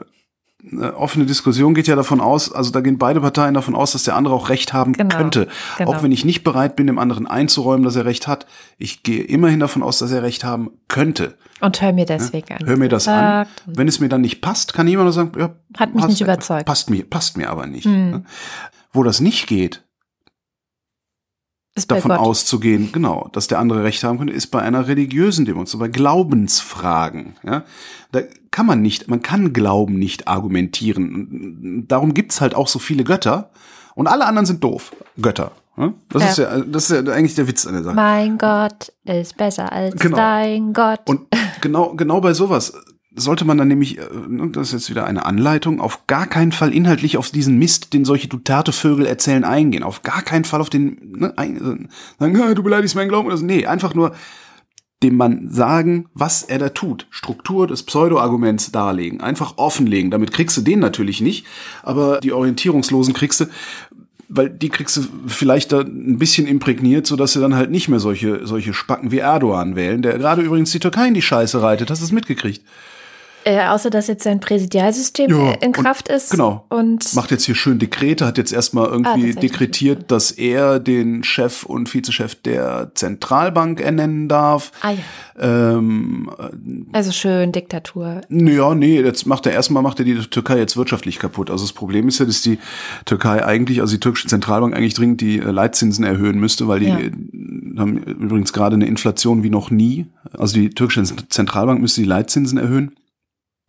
[0.97, 4.17] offene Diskussion geht ja davon aus, also da gehen beide Parteien davon aus, dass der
[4.17, 5.49] andere auch Recht haben Genau, könnte.
[5.77, 5.93] genau.
[5.93, 8.47] Auch wenn ich nicht bereit bin, dem anderen einzuräumen, dass er Recht hat.
[8.77, 11.37] Ich gehe immerhin davon aus, dass er Recht haben könnte.
[11.61, 12.67] Und hör mir deswegen an.
[12.67, 13.47] Hör mir das an.
[13.67, 16.67] Wenn es mir dann nicht passt, kann jemand nur sagen, ja, Hat mich nicht überzeugt.
[16.67, 17.85] Passt mir, passt mir aber nicht.
[17.87, 18.11] Hm.
[18.11, 18.25] ne?
[18.93, 19.83] Wo das nicht geht,
[21.79, 25.81] Ist davon auszugehen, genau, dass der andere Recht haben könnte, ist bei einer religiösen Demonstration,
[25.81, 27.37] bei Glaubensfragen.
[27.45, 27.65] Ja?
[28.13, 31.85] Da kann man nicht, man kann Glauben nicht argumentieren.
[31.89, 33.51] Darum gibt's halt auch so viele Götter
[33.95, 34.93] und alle anderen sind doof.
[35.21, 35.53] Götter.
[35.77, 35.93] Ja?
[36.09, 36.29] Das, Ja.
[36.31, 37.95] Ist ja, das ist ja eigentlich der Witz an der Sache.
[37.95, 40.17] Mein Gott ist besser als Genau.
[40.17, 41.01] dein Gott.
[41.07, 41.23] Und
[41.61, 42.73] genau, genau bei sowas
[43.15, 44.03] sollte man dann nämlich, äh,
[44.53, 48.05] das ist jetzt wieder eine Anleitung, auf gar keinen Fall inhaltlich auf diesen Mist, den
[48.05, 49.83] solche Duterte-Vögel erzählen, eingehen.
[49.83, 53.27] Auf gar keinen Fall auf den, ne, ein, äh, sagen, "Ja, du beleidigst meinen Glauben.
[53.27, 53.45] oder so.
[53.45, 54.15] Nee, einfach nur
[55.03, 57.07] dem Mann sagen, was er da tut.
[57.11, 59.21] Struktur des Pseudo-Arguments darlegen.
[59.21, 60.11] Einfach offenlegen.
[60.11, 61.47] Damit kriegst du den natürlich nicht,
[61.83, 63.45] aber die Orientierungslosen kriegst du,
[64.29, 68.01] weil die kriegst du vielleicht da ein bisschen imprägniert, sodass sie dann halt nicht mehr
[68.01, 71.91] solche, solche Spacken wie Erdogan wählen, der gerade übrigens die Türkei in die Scheiße reitet.
[71.91, 72.63] Hast du es mitgekriegt?
[73.49, 76.31] Äh, außer dass jetzt sein Präsidialsystem Ja, äh, in und- Kraft ist.
[76.31, 76.65] genau.
[76.69, 79.37] Und Macht jetzt hier schön Dekrete, hat jetzt erstmal Ah, irgendwie tatsächlich.
[79.53, 84.73] dekretiert, dass er den Chef und Vizechef der Zentralbank ernennen darf.
[84.83, 84.99] ah ja,
[85.41, 86.29] Ähm,
[86.93, 88.21] also schön Diktatur.
[88.29, 91.51] Ja, nee, jetzt macht er erstmal macht er die Türkei jetzt wirtschaftlich kaputt.
[91.51, 92.59] Also das Problem ist ja, dass die
[93.05, 96.87] Türkei eigentlich, also die türkische Zentralbank eigentlich dringend die äh, Leitzinsen erhöhen müsste, weil die
[96.87, 96.99] Ja.
[96.99, 97.11] äh,
[97.79, 100.07] haben übrigens gerade eine Inflation wie noch nie.
[100.37, 102.93] Also die türkische Zentralbank müsste die Leitzinsen erhöhen.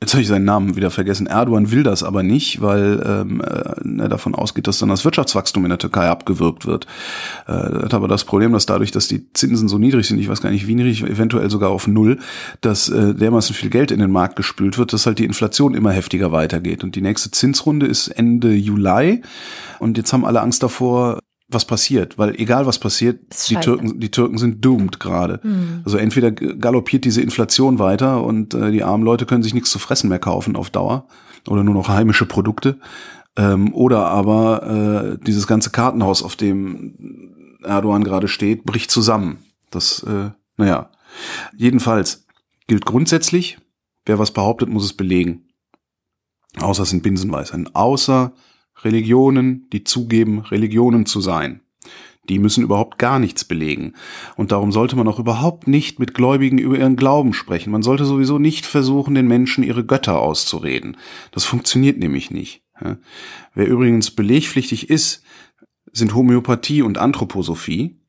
[0.02, 1.28] Jetzt habe ich seinen Namen wieder vergessen.
[1.28, 5.66] Erdogan will das aber nicht, weil ähm, äh, er davon ausgeht, dass dann das Wirtschaftswachstum
[5.66, 6.88] in der Türkei abgewürgt wird.
[7.48, 10.42] Äh, hat aber das Problem, dass dadurch, dass die Zinsen so niedrig sind, ich weiß
[10.42, 12.18] gar nicht wie niedrig, eventuell sogar auf null,
[12.62, 15.92] dass äh, dermaßen viel Geld in den Markt gespült wird, dass halt die Inflation immer
[15.92, 16.86] heftiger weitergeht.
[16.86, 19.22] Und die nächste Zinsrunde ist Ende Juli.
[19.80, 23.56] Und jetzt haben alle Angst davor, was passiert, weil egal was passiert, die.
[23.56, 25.40] Türken, die Türken sind doomed gerade.
[25.42, 25.82] Hm.
[25.84, 29.80] Also entweder galoppiert diese Inflation weiter und äh, die armen Leute können sich nichts zu
[29.80, 31.08] fressen mehr kaufen auf Dauer
[31.48, 32.80] oder nur noch heimische Produkte.
[33.36, 39.40] Ähm, oder aber äh, dieses ganze Kartenhaus, auf dem Erdogan gerade steht, bricht zusammen.
[39.72, 40.92] Das, äh, naja.
[41.58, 42.26] Jedenfalls
[42.68, 43.58] gilt grundsätzlich,
[44.06, 45.48] wer was behauptet, muss es belegen.
[46.60, 47.74] Außer es sind Binsenweisheiten.
[47.74, 48.34] Außer
[48.84, 51.62] Religionen, die zugeben, Religionen zu sein.
[52.28, 53.94] Die müssen überhaupt gar nichts belegen.
[54.36, 57.72] Und darum sollte man auch überhaupt nicht mit Gläubigen über ihren Glauben sprechen.
[57.72, 60.98] Man sollte sowieso nicht versuchen, den Menschen ihre Götter auszureden.
[61.32, 62.62] Das funktioniert nämlich nicht.
[63.56, 65.24] Wer übrigens belegpflichtig ist,
[65.92, 68.00] sind Homöopathie und Anthroposophie.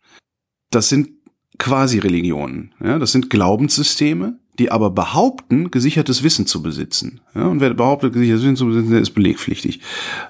[0.71, 1.11] Das sind
[1.59, 2.75] Quasi-Religionen.
[2.83, 7.21] Ja, das sind Glaubenssysteme, die aber behaupten, gesichertes Wissen zu besitzen.
[7.35, 9.81] Ja, und wer behauptet, gesichertes Wissen zu besitzen, der ist belegpflichtig.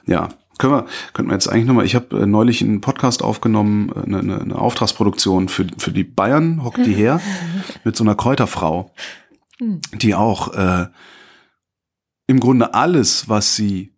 [0.06, 3.90] Ja, können wir, könnten wir jetzt eigentlich nochmal, ich habe äh, neulich einen Podcast aufgenommen,
[3.90, 7.20] äh, eine, eine, eine Auftragsproduktion für, für die Bayern, hockt die her,
[7.84, 8.92] mit so einer Kräuterfrau,
[9.92, 10.86] die auch äh,
[12.28, 13.92] im Grunde alles, was sie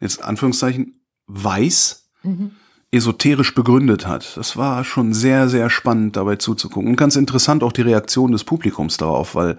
[0.00, 2.52] jetzt Anführungszeichen weiß, Mhm.
[2.92, 4.36] Esoterisch begründet hat.
[4.36, 6.90] Das war schon sehr, sehr spannend dabei zuzugucken.
[6.90, 9.58] Und ganz interessant auch die Reaktion des Publikums darauf, weil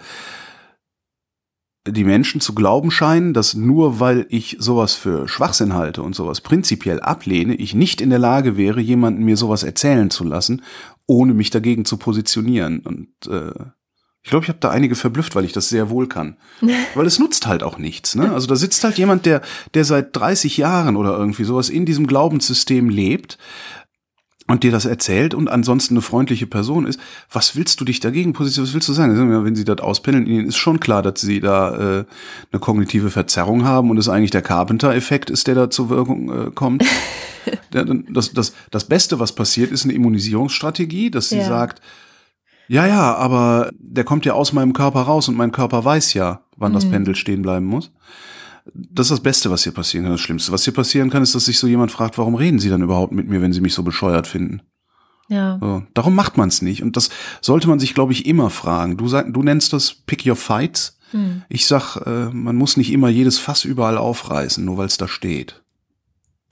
[1.87, 6.41] die Menschen zu glauben scheinen, dass nur weil ich sowas für Schwachsinn halte und sowas
[6.41, 10.61] prinzipiell ablehne, ich nicht in der Lage wäre, jemanden mir sowas erzählen zu lassen,
[11.07, 12.81] ohne mich dagegen zu positionieren.
[12.81, 13.51] Und äh,
[14.23, 16.35] ich glaube, ich habe da einige verblüfft, weil ich das sehr wohl kann.
[16.95, 18.15] Weil es nutzt halt auch nichts.
[18.15, 18.31] Ne?
[18.33, 19.41] Also da sitzt halt jemand, der,
[19.73, 23.37] der seit 30 Jahren oder irgendwie sowas in diesem Glaubenssystem lebt
[24.47, 26.99] und dir das erzählt und ansonsten eine freundliche Person ist.
[27.31, 28.67] Was willst du dich dagegen positionieren?
[28.69, 29.45] Was willst du sagen?
[29.45, 32.05] Wenn sie das auspendeln, ihnen ist schon klar, dass sie da äh,
[32.51, 36.51] eine kognitive Verzerrung haben und es eigentlich der Carpenter-Effekt ist, der da zur Wirkung äh,
[36.51, 36.83] kommt.
[37.71, 41.47] Das, das, das Beste, was passiert, ist eine Immunisierungsstrategie, dass sie Ja.
[41.47, 41.81] sagt,
[42.71, 46.45] ja, ja, aber der kommt ja aus meinem Körper raus und mein Körper weiß ja,
[46.55, 47.91] wann das Pendel stehen bleiben muss.
[48.73, 50.13] Das ist das Beste, was hier passieren kann.
[50.13, 52.69] Das Schlimmste, was hier passieren kann, ist, dass sich so jemand fragt, warum reden Sie
[52.69, 54.61] dann überhaupt mit mir, wenn Sie mich so bescheuert finden?
[55.27, 55.57] Ja.
[55.59, 56.81] So, darum macht man es nicht.
[56.81, 57.09] Und das
[57.41, 58.95] sollte man sich, glaube ich, immer fragen.
[58.95, 60.97] Du, sag, du nennst das Pick Your Fights.
[61.49, 65.09] Ich sag, äh, man muss nicht immer jedes Fass überall aufreißen, nur weil es da
[65.09, 65.61] steht.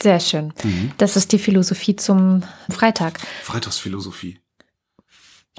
[0.02, 0.54] Sehr schön.
[0.66, 0.92] Mhm.
[0.98, 3.22] Das ist die Philosophie zum Freitag.
[3.44, 4.40] Freitagsphilosophie.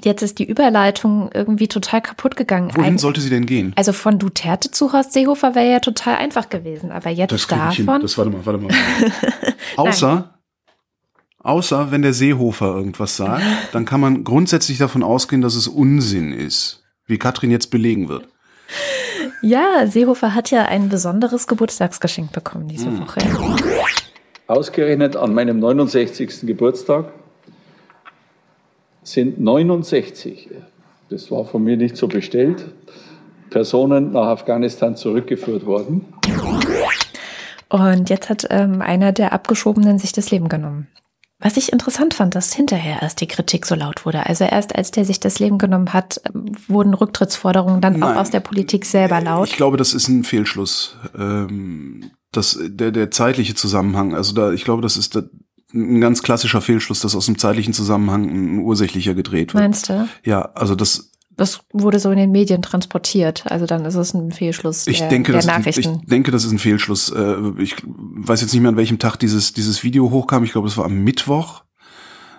[0.03, 2.71] Jetzt ist die Überleitung irgendwie total kaputt gegangen.
[2.75, 3.73] Wohin Eig- sollte sie denn gehen?
[3.75, 6.91] also von Duterte zu Horst Seehofer wäre ja total einfach gewesen.
[6.91, 7.85] Aber jetzt Das krieg ich hin.
[7.85, 8.01] davon.
[8.01, 8.71] Das warte mal, warte mal.
[9.77, 10.33] außer,
[11.39, 16.31] außer wenn der Seehofer irgendwas sagt, dann kann man grundsätzlich davon ausgehen, dass es Unsinn
[16.33, 16.83] ist.
[17.05, 18.27] Wie Katrin jetzt belegen wird.
[19.41, 22.99] Ja, Seehofer hat ja ein besonderes Geburtstagsgeschenk bekommen diese Hm.
[23.01, 23.19] Woche.
[24.47, 26.41] Ausgerechnet an meinem 69.
[26.43, 27.11] Geburtstag
[29.11, 30.49] sind 69,
[31.09, 32.65] das war von mir nicht so bestellt,
[33.49, 36.05] Personen nach Afghanistan zurückgeführt worden.
[37.69, 40.87] Und jetzt hat ähm, einer der Abgeschobenen sich das Leben genommen.
[41.39, 44.27] Was ich interessant fand, dass hinterher erst die Kritik so laut wurde.
[44.27, 48.03] Also erst als der sich das Leben genommen hat, ähm, wurden Rücktrittsforderungen dann Nein.
[48.03, 49.47] auch aus der Politik selber laut.
[49.47, 50.97] Ich glaube, das ist ein Fehlschluss.
[51.17, 55.15] Ähm, das, der, der zeitliche Zusammenhang, also da, ich glaube, das ist
[55.73, 59.63] ein ganz klassischer Fehlschluss, dass aus dem zeitlichen Zusammenhang ein ursächlicher gedreht wird.
[59.63, 60.07] Meinst du?
[60.25, 63.43] Ja, also das, Das wurde so in den Medien transportiert.
[63.49, 65.99] Also dann ist es ein Fehlschluss Ich der, denke, der das ist, Nachrichten.
[66.03, 67.09] ich denke, das ist ein Fehlschluss.
[67.09, 70.43] Äh, Ich weiß jetzt nicht mehr, an welchem Tag dieses, dieses Video hochkam.
[70.43, 71.63] Ich glaube, es war am Mittwoch.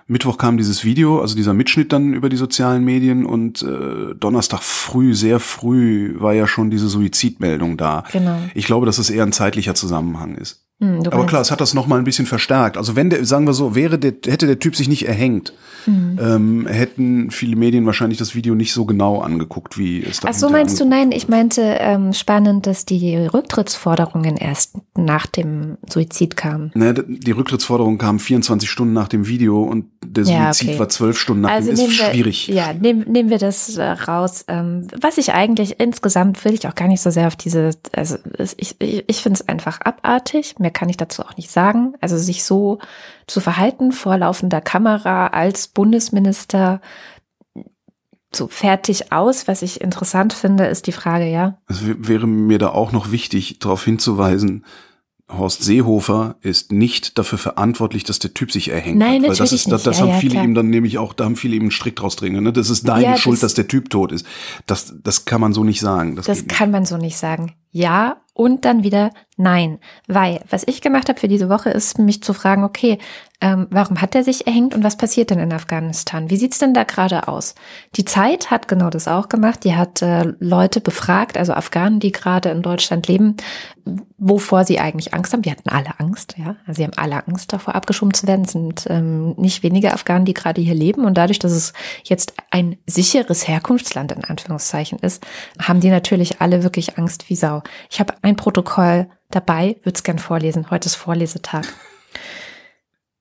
[0.09, 4.61] Mittwoch kam dieses Video, also dieser Mitschnitt dann über die sozialen Medien und äh, Donnerstag
[4.63, 8.05] früh, sehr früh war ja schon diese Suizidmeldung da.
[8.13, 8.37] Genau.
[8.55, 10.67] Ich glaube, dass es eher ein zeitlicher Zusammenhang ist.
[10.83, 12.77] Hm, du Aber klar, es hat das noch mal ein bisschen verstärkt.
[12.77, 15.53] Also wenn der, sagen wir so, wäre der, hätte der Typ sich nicht erhängt,
[15.85, 16.19] Mhm.
[16.23, 20.35] ähm, hätten viele Medien wahrscheinlich das Video nicht so genau angeguckt, wie es da Ach
[20.35, 26.37] so meinst du, nein, ich meinte ähm, spannend, dass die Rücktrittsforderungen erst nach dem Suizid
[26.37, 26.71] kamen.
[26.75, 30.79] Ne, d- die Rücktrittsforderung kam 24 Stunden nach dem Video und der Ja, Suizid okay.
[30.79, 31.75] war 12 Stunden nach Also dem.
[31.75, 32.49] Ist wir, schwierig.
[32.49, 34.45] Ja, nehmen, nehmen wir das äh, raus.
[34.49, 38.17] Ähm, was ich eigentlich insgesamt will ich auch gar nicht so sehr auf diese, also
[38.57, 40.55] ich, ich, ich finde es einfach abartig.
[40.59, 41.95] Mehr kann ich dazu auch nicht sagen.
[42.01, 42.79] Also sich so
[43.27, 46.81] zu verhalten vor laufender Kamera als Bundesminister
[48.35, 49.47] so fertig aus.
[49.49, 53.59] Was ich interessant finde, ist die Frage, ja, Es wäre mir da auch noch wichtig,
[53.59, 54.65] darauf hinzuweisen,
[55.31, 59.23] Horst Seehofer ist nicht dafür verantwortlich, dass der Typ sich erhängt Nein, hat.
[59.23, 59.87] Weil das natürlich ist, das, nicht.
[59.87, 60.45] das Ja, haben ja, viele klar.
[60.45, 62.45] ihm dann nämlich auch, da haben viele ihm einen Strick draus dringen.
[62.45, 62.53] Ne?
[62.53, 64.27] Das ist deine Ja, Schuld, das- dass der Typ tot ist.
[64.67, 66.17] Das, das kann man so nicht sagen.
[66.17, 67.55] Das, das kann man so nicht sagen.
[67.71, 69.11] Ja, und dann wieder,
[69.43, 72.99] Nein, weil was ich gemacht habe für diese Woche ist, mich zu fragen, okay,
[73.43, 76.31] ähm, warum hat er sich erhängt und was passiert denn in Afghanistan?
[76.31, 77.57] Wie sieht's denn da gerade aus?
[77.97, 79.65] Die Zeit hat genau das auch gemacht.
[79.65, 83.37] Die hat äh, Leute befragt, also Afghanen, die gerade in Deutschland leben,
[84.17, 85.43] wovor sie eigentlich Angst haben.
[85.43, 86.55] Die hatten alle Angst, ja.
[86.69, 88.45] Also sie haben alle Angst davor, abgeschoben zu werden.
[88.45, 91.05] Es sind ähm, nicht wenige Afghanen, die gerade hier leben.
[91.05, 91.73] Und dadurch, dass es
[92.05, 95.27] jetzt ein sicheres Herkunftsland in Anführungszeichen ist,
[95.61, 97.65] haben die natürlich alle wirklich Angst wie Sau.
[97.91, 100.71] Ich habe ein Protokoll dabei, würde es gern vorlesen.
[100.71, 101.67] Heute ist Vorlesetag.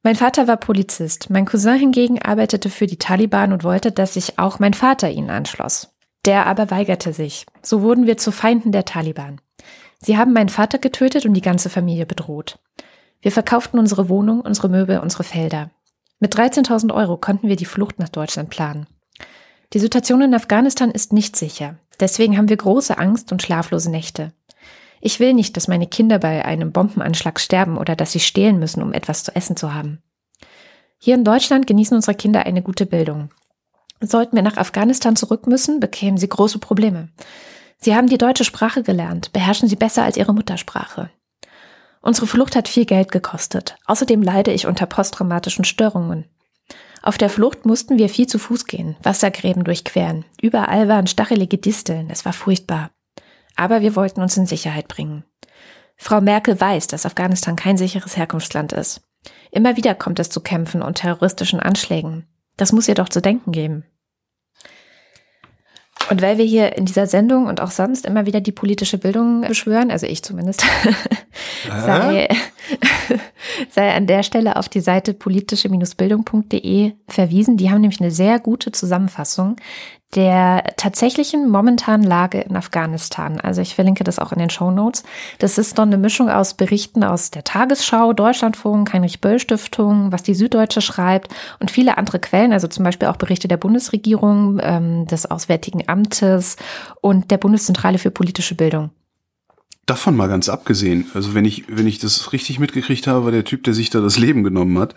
[0.03, 1.29] Mein Vater war Polizist.
[1.29, 5.29] Mein Cousin hingegen arbeitete für die Taliban und wollte, dass sich auch mein Vater ihnen
[5.29, 5.93] anschloss.
[6.25, 7.45] Der aber weigerte sich.
[7.61, 9.39] So wurden wir zu Feinden der Taliban.
[9.99, 12.59] Sie haben meinen Vater getötet und die ganze Familie bedroht.
[13.21, 15.69] Wir verkauften unsere Wohnung, unsere Möbel, unsere Felder.
[16.19, 18.87] Mit 13.000 Euro konnten wir die Flucht nach Deutschland planen.
[19.73, 21.77] Die Situation in Afghanistan ist nicht sicher.
[21.99, 24.33] Deswegen haben wir große Angst und schlaflose Nächte.
[25.01, 28.83] Ich will nicht, dass meine Kinder bei einem Bombenanschlag sterben oder dass sie stehlen müssen,
[28.83, 30.01] um etwas zu essen zu haben.
[30.99, 33.31] Hier in Deutschland genießen unsere Kinder eine gute Bildung.
[33.99, 37.09] Sollten wir nach Afghanistan zurück müssen, bekämen sie große Probleme.
[37.77, 41.09] Sie haben die deutsche Sprache gelernt, beherrschen sie besser als ihre Muttersprache.
[42.01, 43.77] Unsere Flucht hat viel Geld gekostet.
[43.85, 46.25] Außerdem leide ich unter posttraumatischen Störungen.
[47.01, 50.25] Auf der Flucht mussten wir viel zu Fuß gehen, Wassergräben durchqueren.
[50.39, 52.09] Überall waren stachelige Disteln.
[52.11, 52.91] Es war furchtbar.
[53.55, 55.23] Aber wir wollten uns in Sicherheit bringen.
[55.97, 59.01] Frau Merkel weiß, dass Afghanistan kein sicheres Herkunftsland ist.
[59.51, 62.27] Immer wieder kommt es zu Kämpfen und terroristischen Anschlägen.
[62.57, 63.85] Das muss ihr doch zu denken geben.
[66.09, 69.41] Und weil wir hier in dieser Sendung und auch sonst immer wieder die politische Bildung
[69.41, 70.65] beschwören, also ich zumindest,
[71.85, 72.27] sei,
[73.69, 77.57] sei an der Stelle auf die Seite politische-bildung.de verwiesen.
[77.57, 79.55] Die haben nämlich eine sehr gute Zusammenfassung
[80.15, 83.39] der tatsächlichen momentanen Lage in Afghanistan.
[83.39, 85.03] Also ich verlinke das auch in den Show Notes.
[85.39, 90.23] Das ist dann eine Mischung aus Berichten aus der Tagesschau, Deutschlandfunk, Heinrich Böll Stiftung, was
[90.23, 95.05] die Süddeutsche schreibt und viele andere Quellen, also zum Beispiel auch Berichte der Bundesregierung, ähm,
[95.07, 96.57] des Auswärtigen Amtes
[97.01, 98.91] und der Bundeszentrale für politische Bildung.
[99.91, 103.43] Davon mal ganz abgesehen, also wenn ich, wenn ich das richtig mitgekriegt habe, war der
[103.43, 104.95] Typ, der sich da das Leben genommen hat,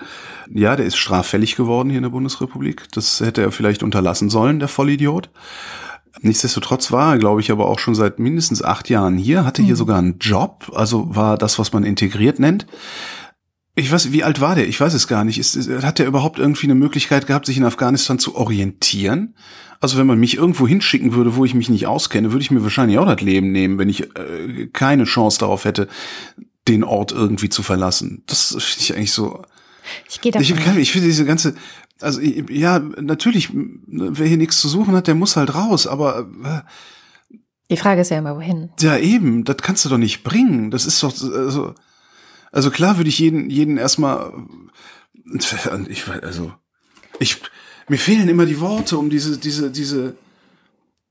[0.49, 2.85] ja, der ist straffällig geworden hier in der Bundesrepublik.
[2.93, 5.31] Das hätte er vielleicht unterlassen sollen, der Vollidiot.
[6.21, 9.75] Nichtsdestotrotz war er, glaube ich, aber auch schon seit mindestens acht Jahren hier, hatte hier
[9.75, 9.79] mhm.
[9.79, 12.65] sogar einen Job, also war das, was man integriert nennt.
[13.77, 14.69] Ich weiß, wie alt war der?
[14.69, 15.39] Ich weiß es gar nicht.
[15.39, 19.35] Ist, hat der überhaupt irgendwie eine Möglichkeit gehabt, sich in Afghanistan zu orientieren?
[19.81, 22.63] Also wenn man mich irgendwo hinschicken würde, wo ich mich nicht auskenne, würde ich mir
[22.63, 25.89] wahrscheinlich auch das Leben nehmen, wenn ich äh, keine Chance darauf hätte,
[26.69, 28.23] den Ort irgendwie zu verlassen.
[28.27, 29.43] Das finde ich eigentlich so.
[30.09, 30.45] Ich gehe davon.
[30.45, 31.55] Ich, ich finde diese ganze,
[32.01, 36.61] also ja, natürlich, wer hier nichts zu suchen hat, der muss halt raus, aber äh,
[37.71, 38.71] die Frage ist ja immer, wohin?
[38.81, 40.71] Ja, eben, das kannst du doch nicht bringen.
[40.71, 41.75] Das ist doch, also,
[42.55, 44.33] also klar würde ich jeden, jeden erstmal,
[45.89, 46.53] ich also,
[47.19, 47.39] ich,
[47.89, 50.15] mir fehlen immer die Worte, um diese, diese, diese,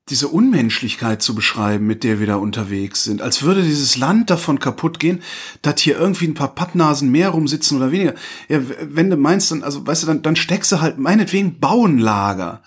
[0.09, 3.21] diese Unmenschlichkeit zu beschreiben, mit der wir da unterwegs sind.
[3.21, 5.21] Als würde dieses Land davon kaputt gehen,
[5.61, 8.13] dass hier irgendwie ein paar Pappnasen mehr rumsitzen oder weniger.
[8.47, 12.63] Ja, wenn du meinst, dann, also, weißt du, dann, dann steckst du halt meinetwegen Bauenlager.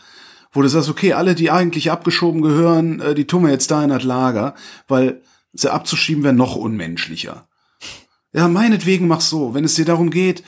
[0.52, 3.82] Wo du sagst, okay, alle, die eigentlich abgeschoben gehören, äh, die tun wir jetzt da
[3.82, 4.54] in das Lager,
[4.86, 5.22] weil
[5.54, 7.48] sie abzuschieben wäre noch unmenschlicher.
[8.36, 9.54] Ja, meinetwegen mach so.
[9.54, 10.44] Wenn es dir darum geht,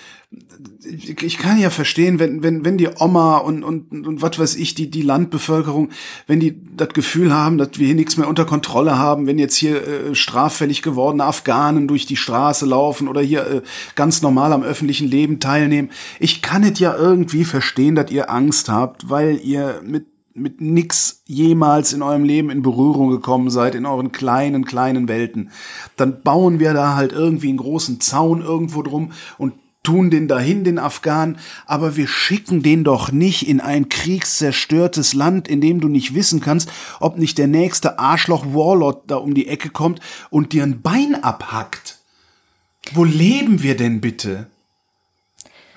[0.84, 4.74] ich kann ja verstehen, wenn, wenn, wenn die Oma und, und, und was weiß ich,
[4.74, 5.88] die, die Landbevölkerung,
[6.26, 9.56] wenn die das Gefühl haben, dass wir hier nichts mehr unter Kontrolle haben, wenn jetzt
[9.56, 13.62] hier äh, straffällig gewordene Afghanen durch die Straße laufen oder hier äh,
[13.94, 15.90] ganz normal am öffentlichen Leben teilnehmen.
[16.20, 20.04] Ich kann es ja irgendwie verstehen, dass ihr Angst habt, weil ihr mit
[20.40, 25.50] mit nix jemals in eurem Leben in Berührung gekommen seid, in euren kleinen, kleinen Welten,
[25.96, 30.64] dann bauen wir da halt irgendwie einen großen Zaun irgendwo drum und tun den dahin,
[30.64, 35.88] den Afghanen, aber wir schicken den doch nicht in ein kriegszerstörtes Land, in dem du
[35.88, 36.70] nicht wissen kannst,
[37.00, 41.14] ob nicht der nächste Arschloch Warlord da um die Ecke kommt und dir ein Bein
[41.22, 42.00] abhackt.
[42.92, 44.48] Wo leben wir denn bitte?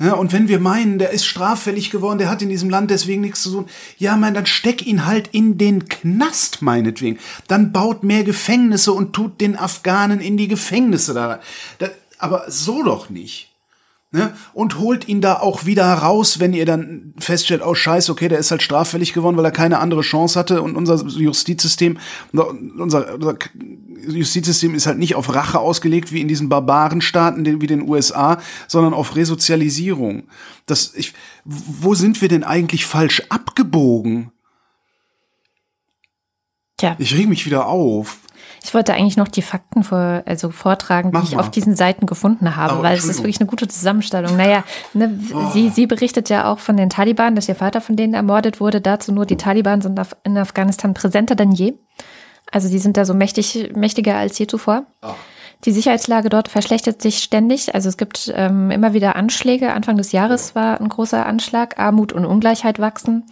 [0.01, 3.21] Ja, und wenn wir meinen, der ist straffällig geworden, der hat in diesem Land deswegen
[3.21, 7.19] nichts zu tun, ja, mein, dann steck ihn halt in den Knast, meinetwegen.
[7.47, 11.39] Dann baut mehr Gefängnisse und tut den Afghanen in die Gefängnisse da.
[11.77, 13.50] da aber so doch nicht.
[14.13, 14.33] Ne?
[14.53, 18.39] Und holt ihn da auch wieder raus, wenn ihr dann feststellt, oh scheiße, okay, der
[18.39, 21.97] ist halt straffällig geworden, weil er keine andere Chance hatte und unser Justizsystem,
[22.33, 22.49] unser,
[23.13, 23.37] unser
[24.05, 28.93] Justizsystem ist halt nicht auf Rache ausgelegt wie in diesen Barbarenstaaten wie den USA, sondern
[28.93, 30.23] auf Resozialisierung.
[30.65, 31.13] Das, ich,
[31.45, 34.31] wo sind wir denn eigentlich falsch abgebogen?
[36.75, 36.97] Tja.
[36.99, 38.17] Ich reg mich wieder auf.
[38.63, 41.41] Ich wollte eigentlich noch die Fakten vor, also vortragen, Mach die ich mal.
[41.41, 44.37] auf diesen Seiten gefunden habe, Aber weil es ist wirklich eine gute Zusammenstellung.
[44.37, 45.19] Naja, ne,
[45.51, 48.79] sie, sie berichtet ja auch von den Taliban, dass ihr Vater von denen ermordet wurde.
[48.79, 51.73] Dazu nur, die Taliban sind in Afghanistan präsenter denn je.
[52.51, 54.83] Also die sind da so mächtig, mächtiger als je zuvor.
[55.65, 57.73] Die Sicherheitslage dort verschlechtert sich ständig.
[57.73, 59.73] Also es gibt ähm, immer wieder Anschläge.
[59.73, 61.79] Anfang des Jahres war ein großer Anschlag.
[61.79, 63.25] Armut und Ungleichheit wachsen.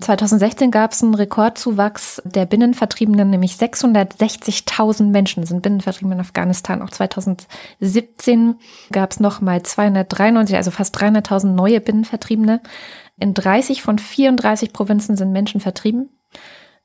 [0.00, 6.82] 2016 gab es einen Rekordzuwachs der Binnenvertriebenen, nämlich 660.000 Menschen sind binnenvertrieben in Afghanistan.
[6.82, 8.60] Auch 2017
[8.92, 12.60] gab es nochmal 293, also fast 300.000 neue Binnenvertriebene.
[13.18, 16.10] In 30 von 34 Provinzen sind Menschen vertrieben.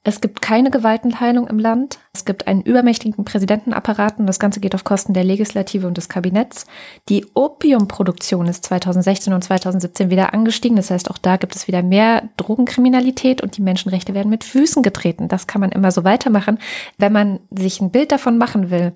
[0.04, 2.00] Es gibt keine Gewaltenteilung im Land.
[2.16, 6.10] Es gibt einen übermächtigen Präsidentenapparat und das Ganze geht auf Kosten der Legislative und des
[6.10, 6.68] Kabinetts.
[7.10, 10.78] Die Opiumproduktion ist 2016 und 2017 wieder angestiegen.
[10.78, 14.84] Das heißt, auch da gibt es wieder mehr Drogenkriminalität und die Menschenrechte werden mit Füßen
[14.84, 15.28] getreten.
[15.28, 16.60] Das kann man immer so weitermachen,
[17.00, 18.94] wenn man sich ein Bild davon machen will.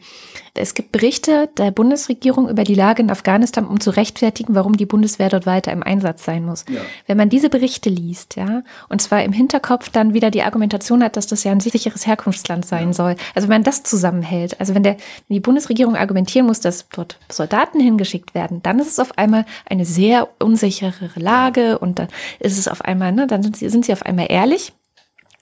[0.54, 4.86] Es gibt Berichte der Bundesregierung über die Lage in Afghanistan, um zu rechtfertigen, warum die
[4.86, 6.66] Bundeswehr dort weiter im Einsatz sein muss.
[7.08, 11.16] Wenn man diese Berichte liest, ja, und zwar im Hinterkopf dann wieder die Argumentation hat,
[11.16, 13.07] dass das ja ein sicheres Herkunftsland sein soll.
[13.36, 14.94] Also wenn man das zusammenhält, also wenn, der,
[15.28, 19.46] wenn die Bundesregierung argumentieren muss, dass dort Soldaten hingeschickt werden, dann ist es auf einmal
[19.70, 22.08] eine sehr unsichere Lage und dann
[22.40, 24.74] ist es auf einmal, ne, dann sind sie, sind sie auf einmal ehrlich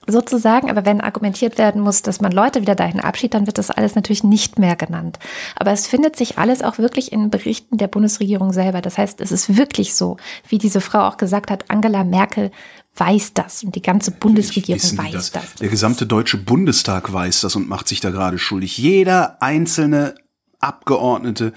[0.07, 3.72] sozusagen, aber wenn argumentiert werden muss, dass man Leute wieder dahin abschiebt, dann wird das
[3.72, 5.20] alles natürlich nicht mehr genannt.
[5.55, 8.82] Aber es findet sich alles auch wirklich in Berichten der Bundesregierung selber.
[8.82, 12.51] Das heißt, es ist wirklich so, wie diese Frau auch gesagt hat, Angela Merkel
[12.95, 15.55] weiß das und die ganze Bundesregierung weiß das.
[15.55, 18.77] Der gesamte Deutsche Bundestag weiß das und macht sich da gerade schuldig.
[18.77, 20.15] Jeder einzelne
[20.59, 21.53] Abgeordnete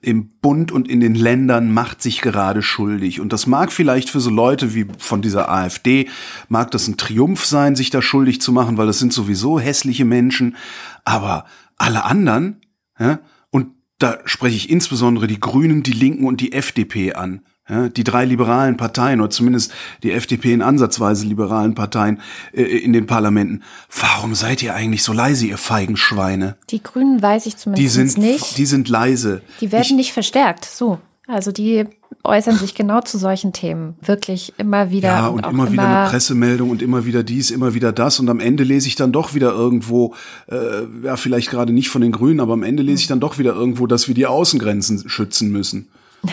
[0.00, 3.20] im Bund und in den Ländern macht sich gerade schuldig.
[3.20, 6.08] Und das mag vielleicht für so Leute wie von dieser AfD,
[6.48, 10.04] mag das ein Triumph sein, sich da schuldig zu machen, weil das sind sowieso hässliche
[10.04, 10.56] Menschen.
[11.04, 12.60] Aber alle anderen,
[12.98, 13.20] ja,
[13.50, 13.68] und
[13.98, 17.42] da spreche ich insbesondere die Grünen, die Linken und die FDP an.
[17.68, 22.20] Ja, die drei liberalen Parteien oder zumindest die FDP in ansatzweise liberalen Parteien
[22.52, 23.62] äh, in den Parlamenten.
[24.00, 26.56] Warum seid ihr eigentlich so leise, ihr feigen Schweine?
[26.70, 28.56] Die Grünen weiß ich Die zumindest sind, nicht.
[28.56, 29.42] die sind leise.
[29.60, 30.64] Die werden nicht verstärkt.
[30.64, 30.98] So.
[31.26, 31.84] Also die
[32.24, 33.96] äußern sich genau zu solchen Themen.
[34.00, 35.08] Wirklich immer wieder.
[35.08, 38.18] Ja, und auch immer wieder eine Pressemeldung und immer wieder dies, immer wieder das.
[38.18, 40.14] Und am Ende lese ich dann doch wieder irgendwo,
[40.50, 43.38] äh, ja, vielleicht gerade nicht von den Grünen, aber am Ende lese ich dann doch
[43.38, 45.88] wieder irgendwo, dass wir die Außengrenzen schützen müssen.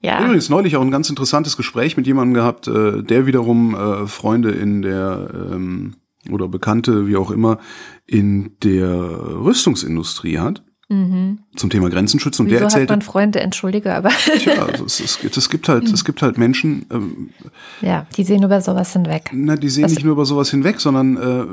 [0.00, 0.24] Ja.
[0.24, 4.50] Übrigens neulich auch ein ganz interessantes Gespräch mit jemandem gehabt, äh, der wiederum äh, Freunde
[4.50, 5.94] in der ähm,
[6.30, 7.58] oder Bekannte, wie auch immer,
[8.06, 8.88] in der
[9.44, 10.62] Rüstungsindustrie hat.
[10.90, 12.42] Zum Thema Grenzen schützen.
[12.42, 12.50] Und Mhm.
[12.52, 15.68] Wieso der hat erzählte, man Freunde, entschuldige, aber tja, also es, es, gibt- es gibt
[15.68, 17.28] halt, es gibt halt Menschen, ähm,
[17.82, 19.30] ja, die sehen über sowas hinweg.
[19.34, 21.44] na, die sehen Das- nicht nur über sowas hinweg, sondern äh,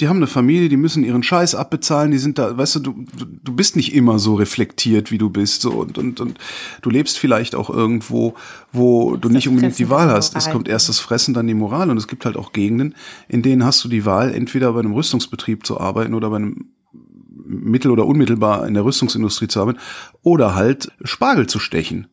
[0.00, 3.04] die haben eine Familie, die müssen ihren Scheiß abbezahlen, die sind da, weißt du, du,
[3.44, 6.38] du- bist nicht immer so reflektiert, wie du bist, so und, und, und
[6.82, 8.34] du lebst vielleicht auch irgendwo,
[8.72, 10.36] wo du nicht unbedingt die Fressen, Wahl die hast.
[10.36, 12.94] Es kommt erst das Fressen, dann die Moral und es gibt halt auch Gegenden,
[13.28, 16.70] in denen hast du die Wahl, entweder bei einem Rüstungsbetrieb zu arbeiten oder bei einem
[17.44, 19.78] mittel- oder unmittelbar in der Rüstungsindustrie zu arbeiten
[20.22, 22.06] oder halt Spargel zu stechen.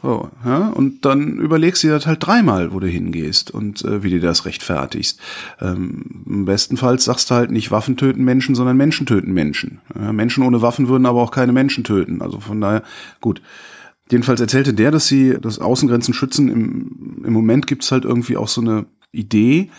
[0.00, 4.04] So, ja, und dann überlegst du dir das halt dreimal, wo du hingehst und äh,
[4.04, 5.18] wie du das rechtfertigst.
[5.60, 9.80] Ähm, Im besten Fall sagst du halt nicht Waffen töten Menschen, sondern Menschen töten Menschen.
[9.98, 12.22] Ja, Menschen ohne Waffen würden aber auch keine Menschen töten.
[12.22, 12.84] Also von daher,
[13.20, 13.42] gut.
[14.10, 16.48] Jedenfalls erzählte der, dass sie das Außengrenzen schützen.
[16.48, 19.70] Im, im Moment gibt's halt irgendwie auch so eine Idee,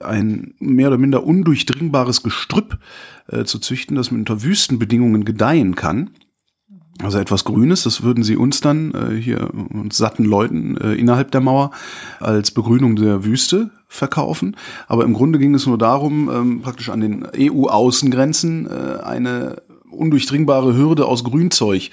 [0.00, 2.78] ein mehr oder minder undurchdringbares Gestrüpp
[3.28, 6.10] äh, zu züchten, das unter Wüstenbedingungen gedeihen kann.
[7.04, 11.30] Also etwas Grünes, das würden sie uns dann äh, hier uns satten Leuten äh, innerhalb
[11.30, 11.70] der Mauer
[12.20, 14.56] als Begrünung der Wüste verkaufen.
[14.86, 20.76] Aber im Grunde ging es nur darum, ähm, praktisch an den EU-Außengrenzen äh, eine undurchdringbare
[20.76, 21.90] Hürde aus Grünzeug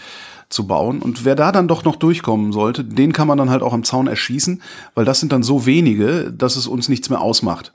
[0.49, 1.01] zu bauen.
[1.01, 3.83] Und wer da dann doch noch durchkommen sollte, den kann man dann halt auch am
[3.83, 4.61] Zaun erschießen,
[4.95, 7.73] weil das sind dann so wenige, dass es uns nichts mehr ausmacht.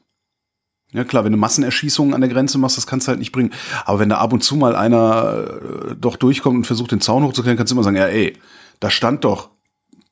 [0.93, 3.53] Ja klar, wenn du Massenerschießungen an der Grenze machst, das kannst du halt nicht bringen.
[3.85, 5.47] Aber wenn da ab und zu mal einer
[5.91, 8.39] äh, doch durchkommt und versucht, den Zaun hochzuklettern, kannst du immer sagen, ja ey,
[8.81, 9.51] da stand doch,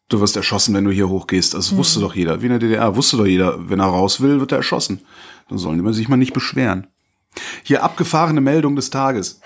[0.08, 1.54] du wirst erschossen, wenn du hier hochgehst.
[1.54, 2.42] Das wusste doch jeder.
[2.42, 5.00] Wie in der DDR wusste doch jeder, wenn er raus will, wird er erschossen.
[5.48, 6.88] Dann sollen die sich mal nicht beschweren.
[7.62, 9.40] Hier abgefahrene Meldung des Tages.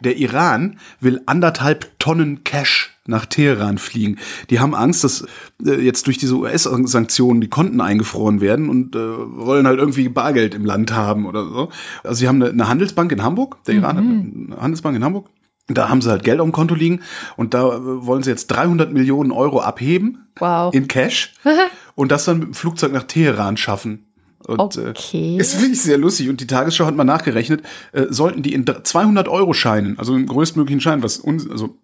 [0.00, 4.18] Der Iran will anderthalb Tonnen Cash nach Teheran fliegen.
[4.50, 5.24] Die haben Angst, dass
[5.64, 10.54] äh, jetzt durch diese US-Sanktionen die Konten eingefroren werden und äh, wollen halt irgendwie Bargeld
[10.54, 11.68] im Land haben oder so.
[12.02, 15.28] Also sie haben eine, eine Handelsbank in Hamburg, der Iran hat eine Handelsbank in Hamburg.
[15.68, 17.00] Da haben sie halt Geld auf dem Konto liegen
[17.36, 20.74] und da äh, wollen sie jetzt 300 Millionen Euro abheben Wow.
[20.74, 21.34] in Cash
[21.94, 24.05] und das dann mit dem Flugzeug nach Teheran schaffen.
[24.46, 25.34] Und, Okay.
[25.34, 26.28] Äh, das finde ich sehr lustig.
[26.28, 31.02] Und die Tagesschau hat mal nachgerechnet, äh, sollten die in 200-Euro-Scheinen, also in größtmöglichen Scheinen,
[31.02, 31.78] was uns, also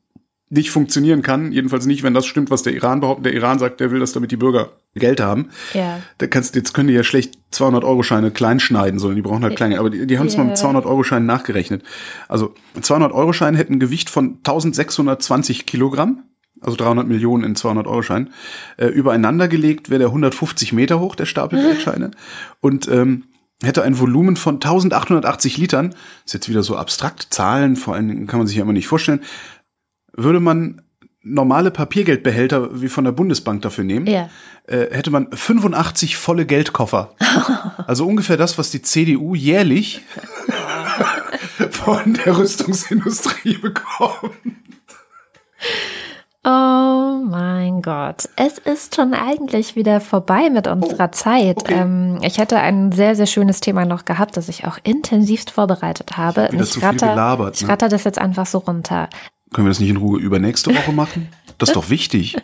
[0.53, 3.25] nicht funktionieren kann, jedenfalls nicht, wenn das stimmt, was der Iran behauptet.
[3.25, 5.49] Der Iran sagt, der will, dass damit die Bürger Geld haben.
[5.73, 6.01] Ja.
[6.19, 9.79] Da kannst, jetzt können die ja schlecht 200-Euro-Scheine klein schneiden, sondern die brauchen halt kleine.
[9.79, 11.83] Aber die, die haben es mal mit 200-Euro-Scheinen nachgerechnet.
[12.29, 16.23] Also 200-Euro-Scheine hätten ein Gewicht von 1620 Kilogramm,
[16.63, 18.33] also 300 Millionen in 200-Euro-Scheinen,
[18.79, 22.13] äh, übereinander gelegt, wäre der 150 Meter hoch, der Stapel Geldscheine.
[22.61, 23.25] Und ähm,
[23.63, 25.95] hätte ein Volumen von 1880 Litern.
[26.25, 28.89] Ist jetzt wieder so abstrakt, Zahlen, vor allen Dingen kann man sich ja immer nicht
[28.89, 29.21] vorstellen.
[30.15, 30.83] Würde man
[31.25, 34.29] normale Papiergeldbehälter wie von der Bundesbank dafür nehmen, Ja.
[34.67, 37.15] äh, hätte man 85 volle Geldkoffer.
[37.87, 40.03] also ungefähr das, was die CDU jährlich
[41.71, 44.33] von der Rüstungsindustrie bekommt.
[46.45, 48.29] Oh mein Gott.
[48.35, 51.59] Es ist schon eigentlich wieder vorbei mit unserer Zeit.
[51.59, 51.75] okay.
[51.75, 56.17] Ähm, ich hätte ein sehr, sehr schönes Thema noch gehabt, das ich auch intensivst vorbereitet
[56.17, 56.49] habe.
[56.53, 57.69] Ich zu viel gelabert, ich ne?
[57.69, 59.09] ratter das jetzt einfach so runter.
[59.53, 61.29] Können wir das nicht in Ruhe übernächste Woche machen?
[61.59, 62.37] Das ist doch wichtig.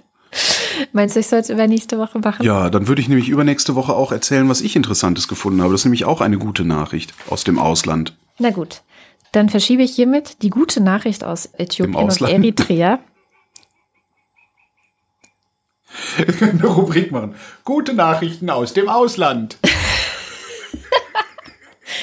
[0.92, 2.44] Meinst du, ich soll es über nächste Woche machen?
[2.44, 5.72] Ja, dann würde ich nämlich übernächste Woche auch erzählen, was ich Interessantes gefunden habe.
[5.72, 8.16] Das ist nämlich auch eine gute Nachricht aus dem Ausland.
[8.38, 8.82] Na gut.
[9.32, 12.20] Dann verschiebe ich hiermit die gute Nachricht aus Äthiopien und.
[12.20, 13.00] Eritrea.
[16.16, 17.34] Wir können eine Rubrik machen.
[17.64, 19.58] Gute Nachrichten aus dem Ausland.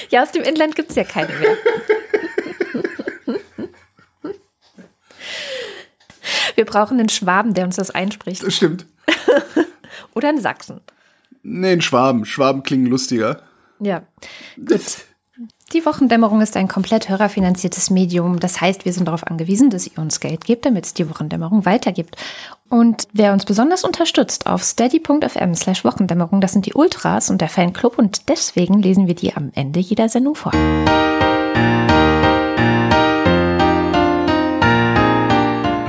[0.09, 1.57] Ja, aus dem Inland gibt es ja keine mehr.
[6.55, 8.43] Wir brauchen einen Schwaben, der uns das einspricht.
[8.43, 8.85] Das stimmt.
[10.13, 10.81] Oder einen Sachsen.
[11.43, 12.23] Nee, ein Schwaben.
[12.25, 13.41] Schwaben klingen lustiger.
[13.79, 14.03] Ja,
[14.55, 14.79] gut.
[15.74, 18.39] Die Wochendämmerung ist ein komplett hörerfinanziertes Medium.
[18.39, 21.66] Das heißt, wir sind darauf angewiesen, dass ihr uns Geld gebt, damit es die Wochendämmerung
[21.66, 22.18] weitergibt.
[22.70, 27.49] Und wer uns besonders unterstützt, auf steady.fm slash Wochendämmerung, das sind die Ultras und der
[27.49, 30.51] Fanclub und deswegen lesen wir die am Ende jeder Sendung vor.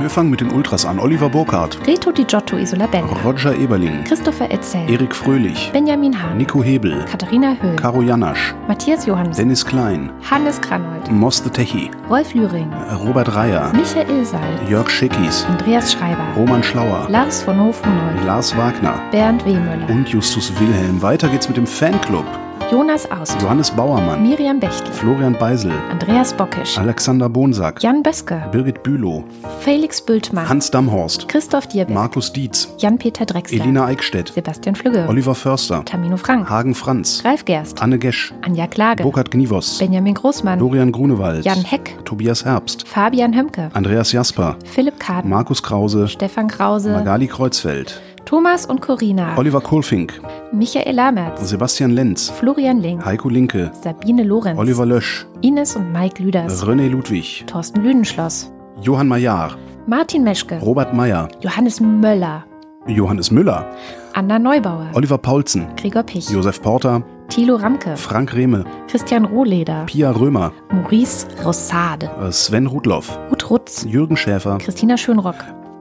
[0.07, 0.99] Wir fangen mit den Ultras an.
[0.99, 6.37] Oliver Burkhardt, Reto Di Giotto Isola Bella, Roger Eberling, Christopher Etzel, Erik Fröhlich, Benjamin Hahn,
[6.37, 11.91] Nico Hebel, Katharina Höhl, Caro Janasch, Matthias Johannes, Dennis Klein, Hannes Kranold, Moss the Techi,
[12.09, 12.71] Rolf Lühring,
[13.05, 19.01] Robert Reyer, Michael Seil, Jörg Schickis, Andreas Schreiber, Roman Schlauer, Lars von Hofhunold, Lars Wagner
[19.11, 21.01] Bernd Wehmüller, und Justus Wilhelm.
[21.01, 22.23] Weiter geht's mit dem Fanclub.
[22.69, 28.83] Jonas Aust, Johannes Bauermann, Miriam Bechtel, Florian Beisel, Andreas Bockisch, Alexander Bonsack, Jan Böske, Birgit
[28.83, 29.23] Bülow,
[29.61, 35.33] Felix Bültmann, Hans Damhorst, Christoph Dierbeck, Markus Dietz, Jan-Peter Drexler, Elina Eickstedt, Sebastian Flügge, Oliver
[35.33, 40.59] Förster, Tamino Frank, Hagen Franz, Ralf Gerst, Anne Gesch, Anja Klage, Burkhard Gnivos, Benjamin Großmann,
[40.59, 46.49] Dorian Grunewald, Jan Heck, Tobias Herbst, Fabian Hömke, Andreas Jasper, Philipp Kaden, Markus Krause, Stefan
[46.49, 50.19] Krause, Magali Kreuzfeld, Thomas und Corina, Oliver Kohlfink,
[50.51, 56.21] Michael Lamertz, Sebastian Lenz, Florian Link, Heiko Linke, Sabine Lorenz, Oliver Lösch, Ines und Mike
[56.21, 58.51] Lüders, René Ludwig, Thorsten Lüdenschloss,
[58.81, 59.55] Johann Majar,
[59.85, 62.43] Martin Meschke, Robert Meyer, Johannes Möller,
[62.85, 63.65] Johannes Müller,
[64.13, 70.11] Anna Neubauer, Oliver Paulsen, Gregor Pich, Josef Porter, Thilo Ramke, Frank Rehme, Christian Rohleder, Pia
[70.11, 75.37] Römer, Maurice Rossade, Sven Rudloff, Ruth Rutz, Jürgen Schäfer, Christina Schönrock,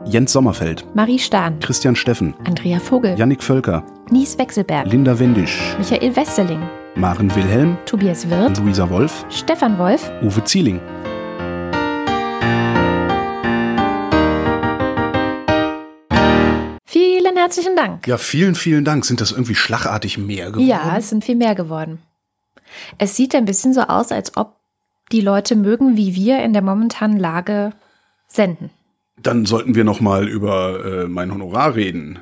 [0.09, 6.15] Jens Sommerfeld, Marie Stahn, Christian Steffen, Andrea Vogel, Yannick Völker, Nies Wechselberg, Linda Wendisch, Michael
[6.15, 6.63] Westeling,
[6.95, 10.81] Maren Wilhelm, Tobias Wirth, Luisa Wolf, Stefan Wolf, Uwe Zieling.
[16.85, 18.07] vielen herzlichen Dank.
[18.07, 19.05] Ja, vielen, vielen Dank.
[19.05, 20.67] Sind das irgendwie schlagartig mehr geworden?
[20.67, 21.99] Ja, es sind viel mehr geworden.
[22.99, 24.57] Es sieht ein bisschen so aus, als ob
[25.13, 27.73] die Leute mögen, wie wir in der momentanen Lage
[28.29, 28.71] senden.
[29.27, 32.21] Dann sollten wir noch mal über äh, mein Honorar reden,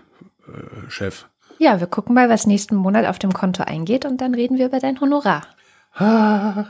[0.49, 1.27] äh, Chef.
[1.59, 4.67] Ja, wir gucken mal, was nächsten Monat auf dem Konto eingeht und dann reden wir
[4.67, 5.43] über dein Honorar.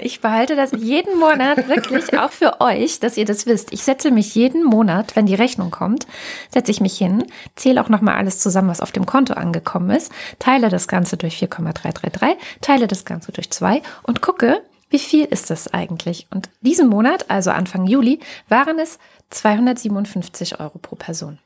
[0.00, 3.72] Ich behalte das jeden Monat wirklich auch für euch, dass ihr das wisst.
[3.72, 6.06] Ich setze mich jeden Monat, wenn die Rechnung kommt,
[6.48, 7.24] setze ich mich hin,
[7.54, 11.36] zähle auch nochmal alles zusammen, was auf dem Konto angekommen ist, teile das Ganze durch
[11.36, 14.62] 4,333, teile das Ganze durch 2 und gucke,
[14.92, 16.26] wie viel ist das eigentlich?
[16.30, 18.98] Und diesen Monat, also Anfang Juli, waren es
[19.30, 21.38] 257 Euro pro Person.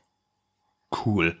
[1.05, 1.35] Cool.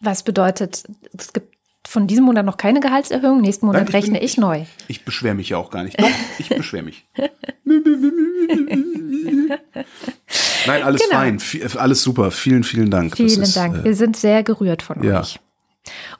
[0.00, 0.84] Was bedeutet,
[1.16, 1.54] es gibt
[1.86, 4.64] von diesem Monat noch keine Gehaltserhöhung, nächsten Monat Nein, ich bin- rechne ich neu.
[4.88, 6.00] Ich beschwere mich ja auch gar nicht.
[6.00, 7.06] Doch, ich beschwere mich.
[10.66, 11.16] Nein, alles Genau.
[11.16, 11.38] fein.
[11.76, 12.30] Alles super.
[12.30, 13.16] Vielen, vielen Dank.
[13.16, 13.76] Vielen ist, Dank.
[13.78, 15.20] Äh, Wir sind sehr gerührt von ja.
[15.20, 15.38] euch.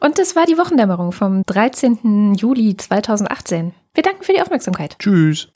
[0.00, 2.34] Und das war die Wochendämmerung vom 13.
[2.34, 3.72] Juli 2018.
[3.94, 4.96] Wir danken für die Aufmerksamkeit.
[4.98, 5.48] tschüss.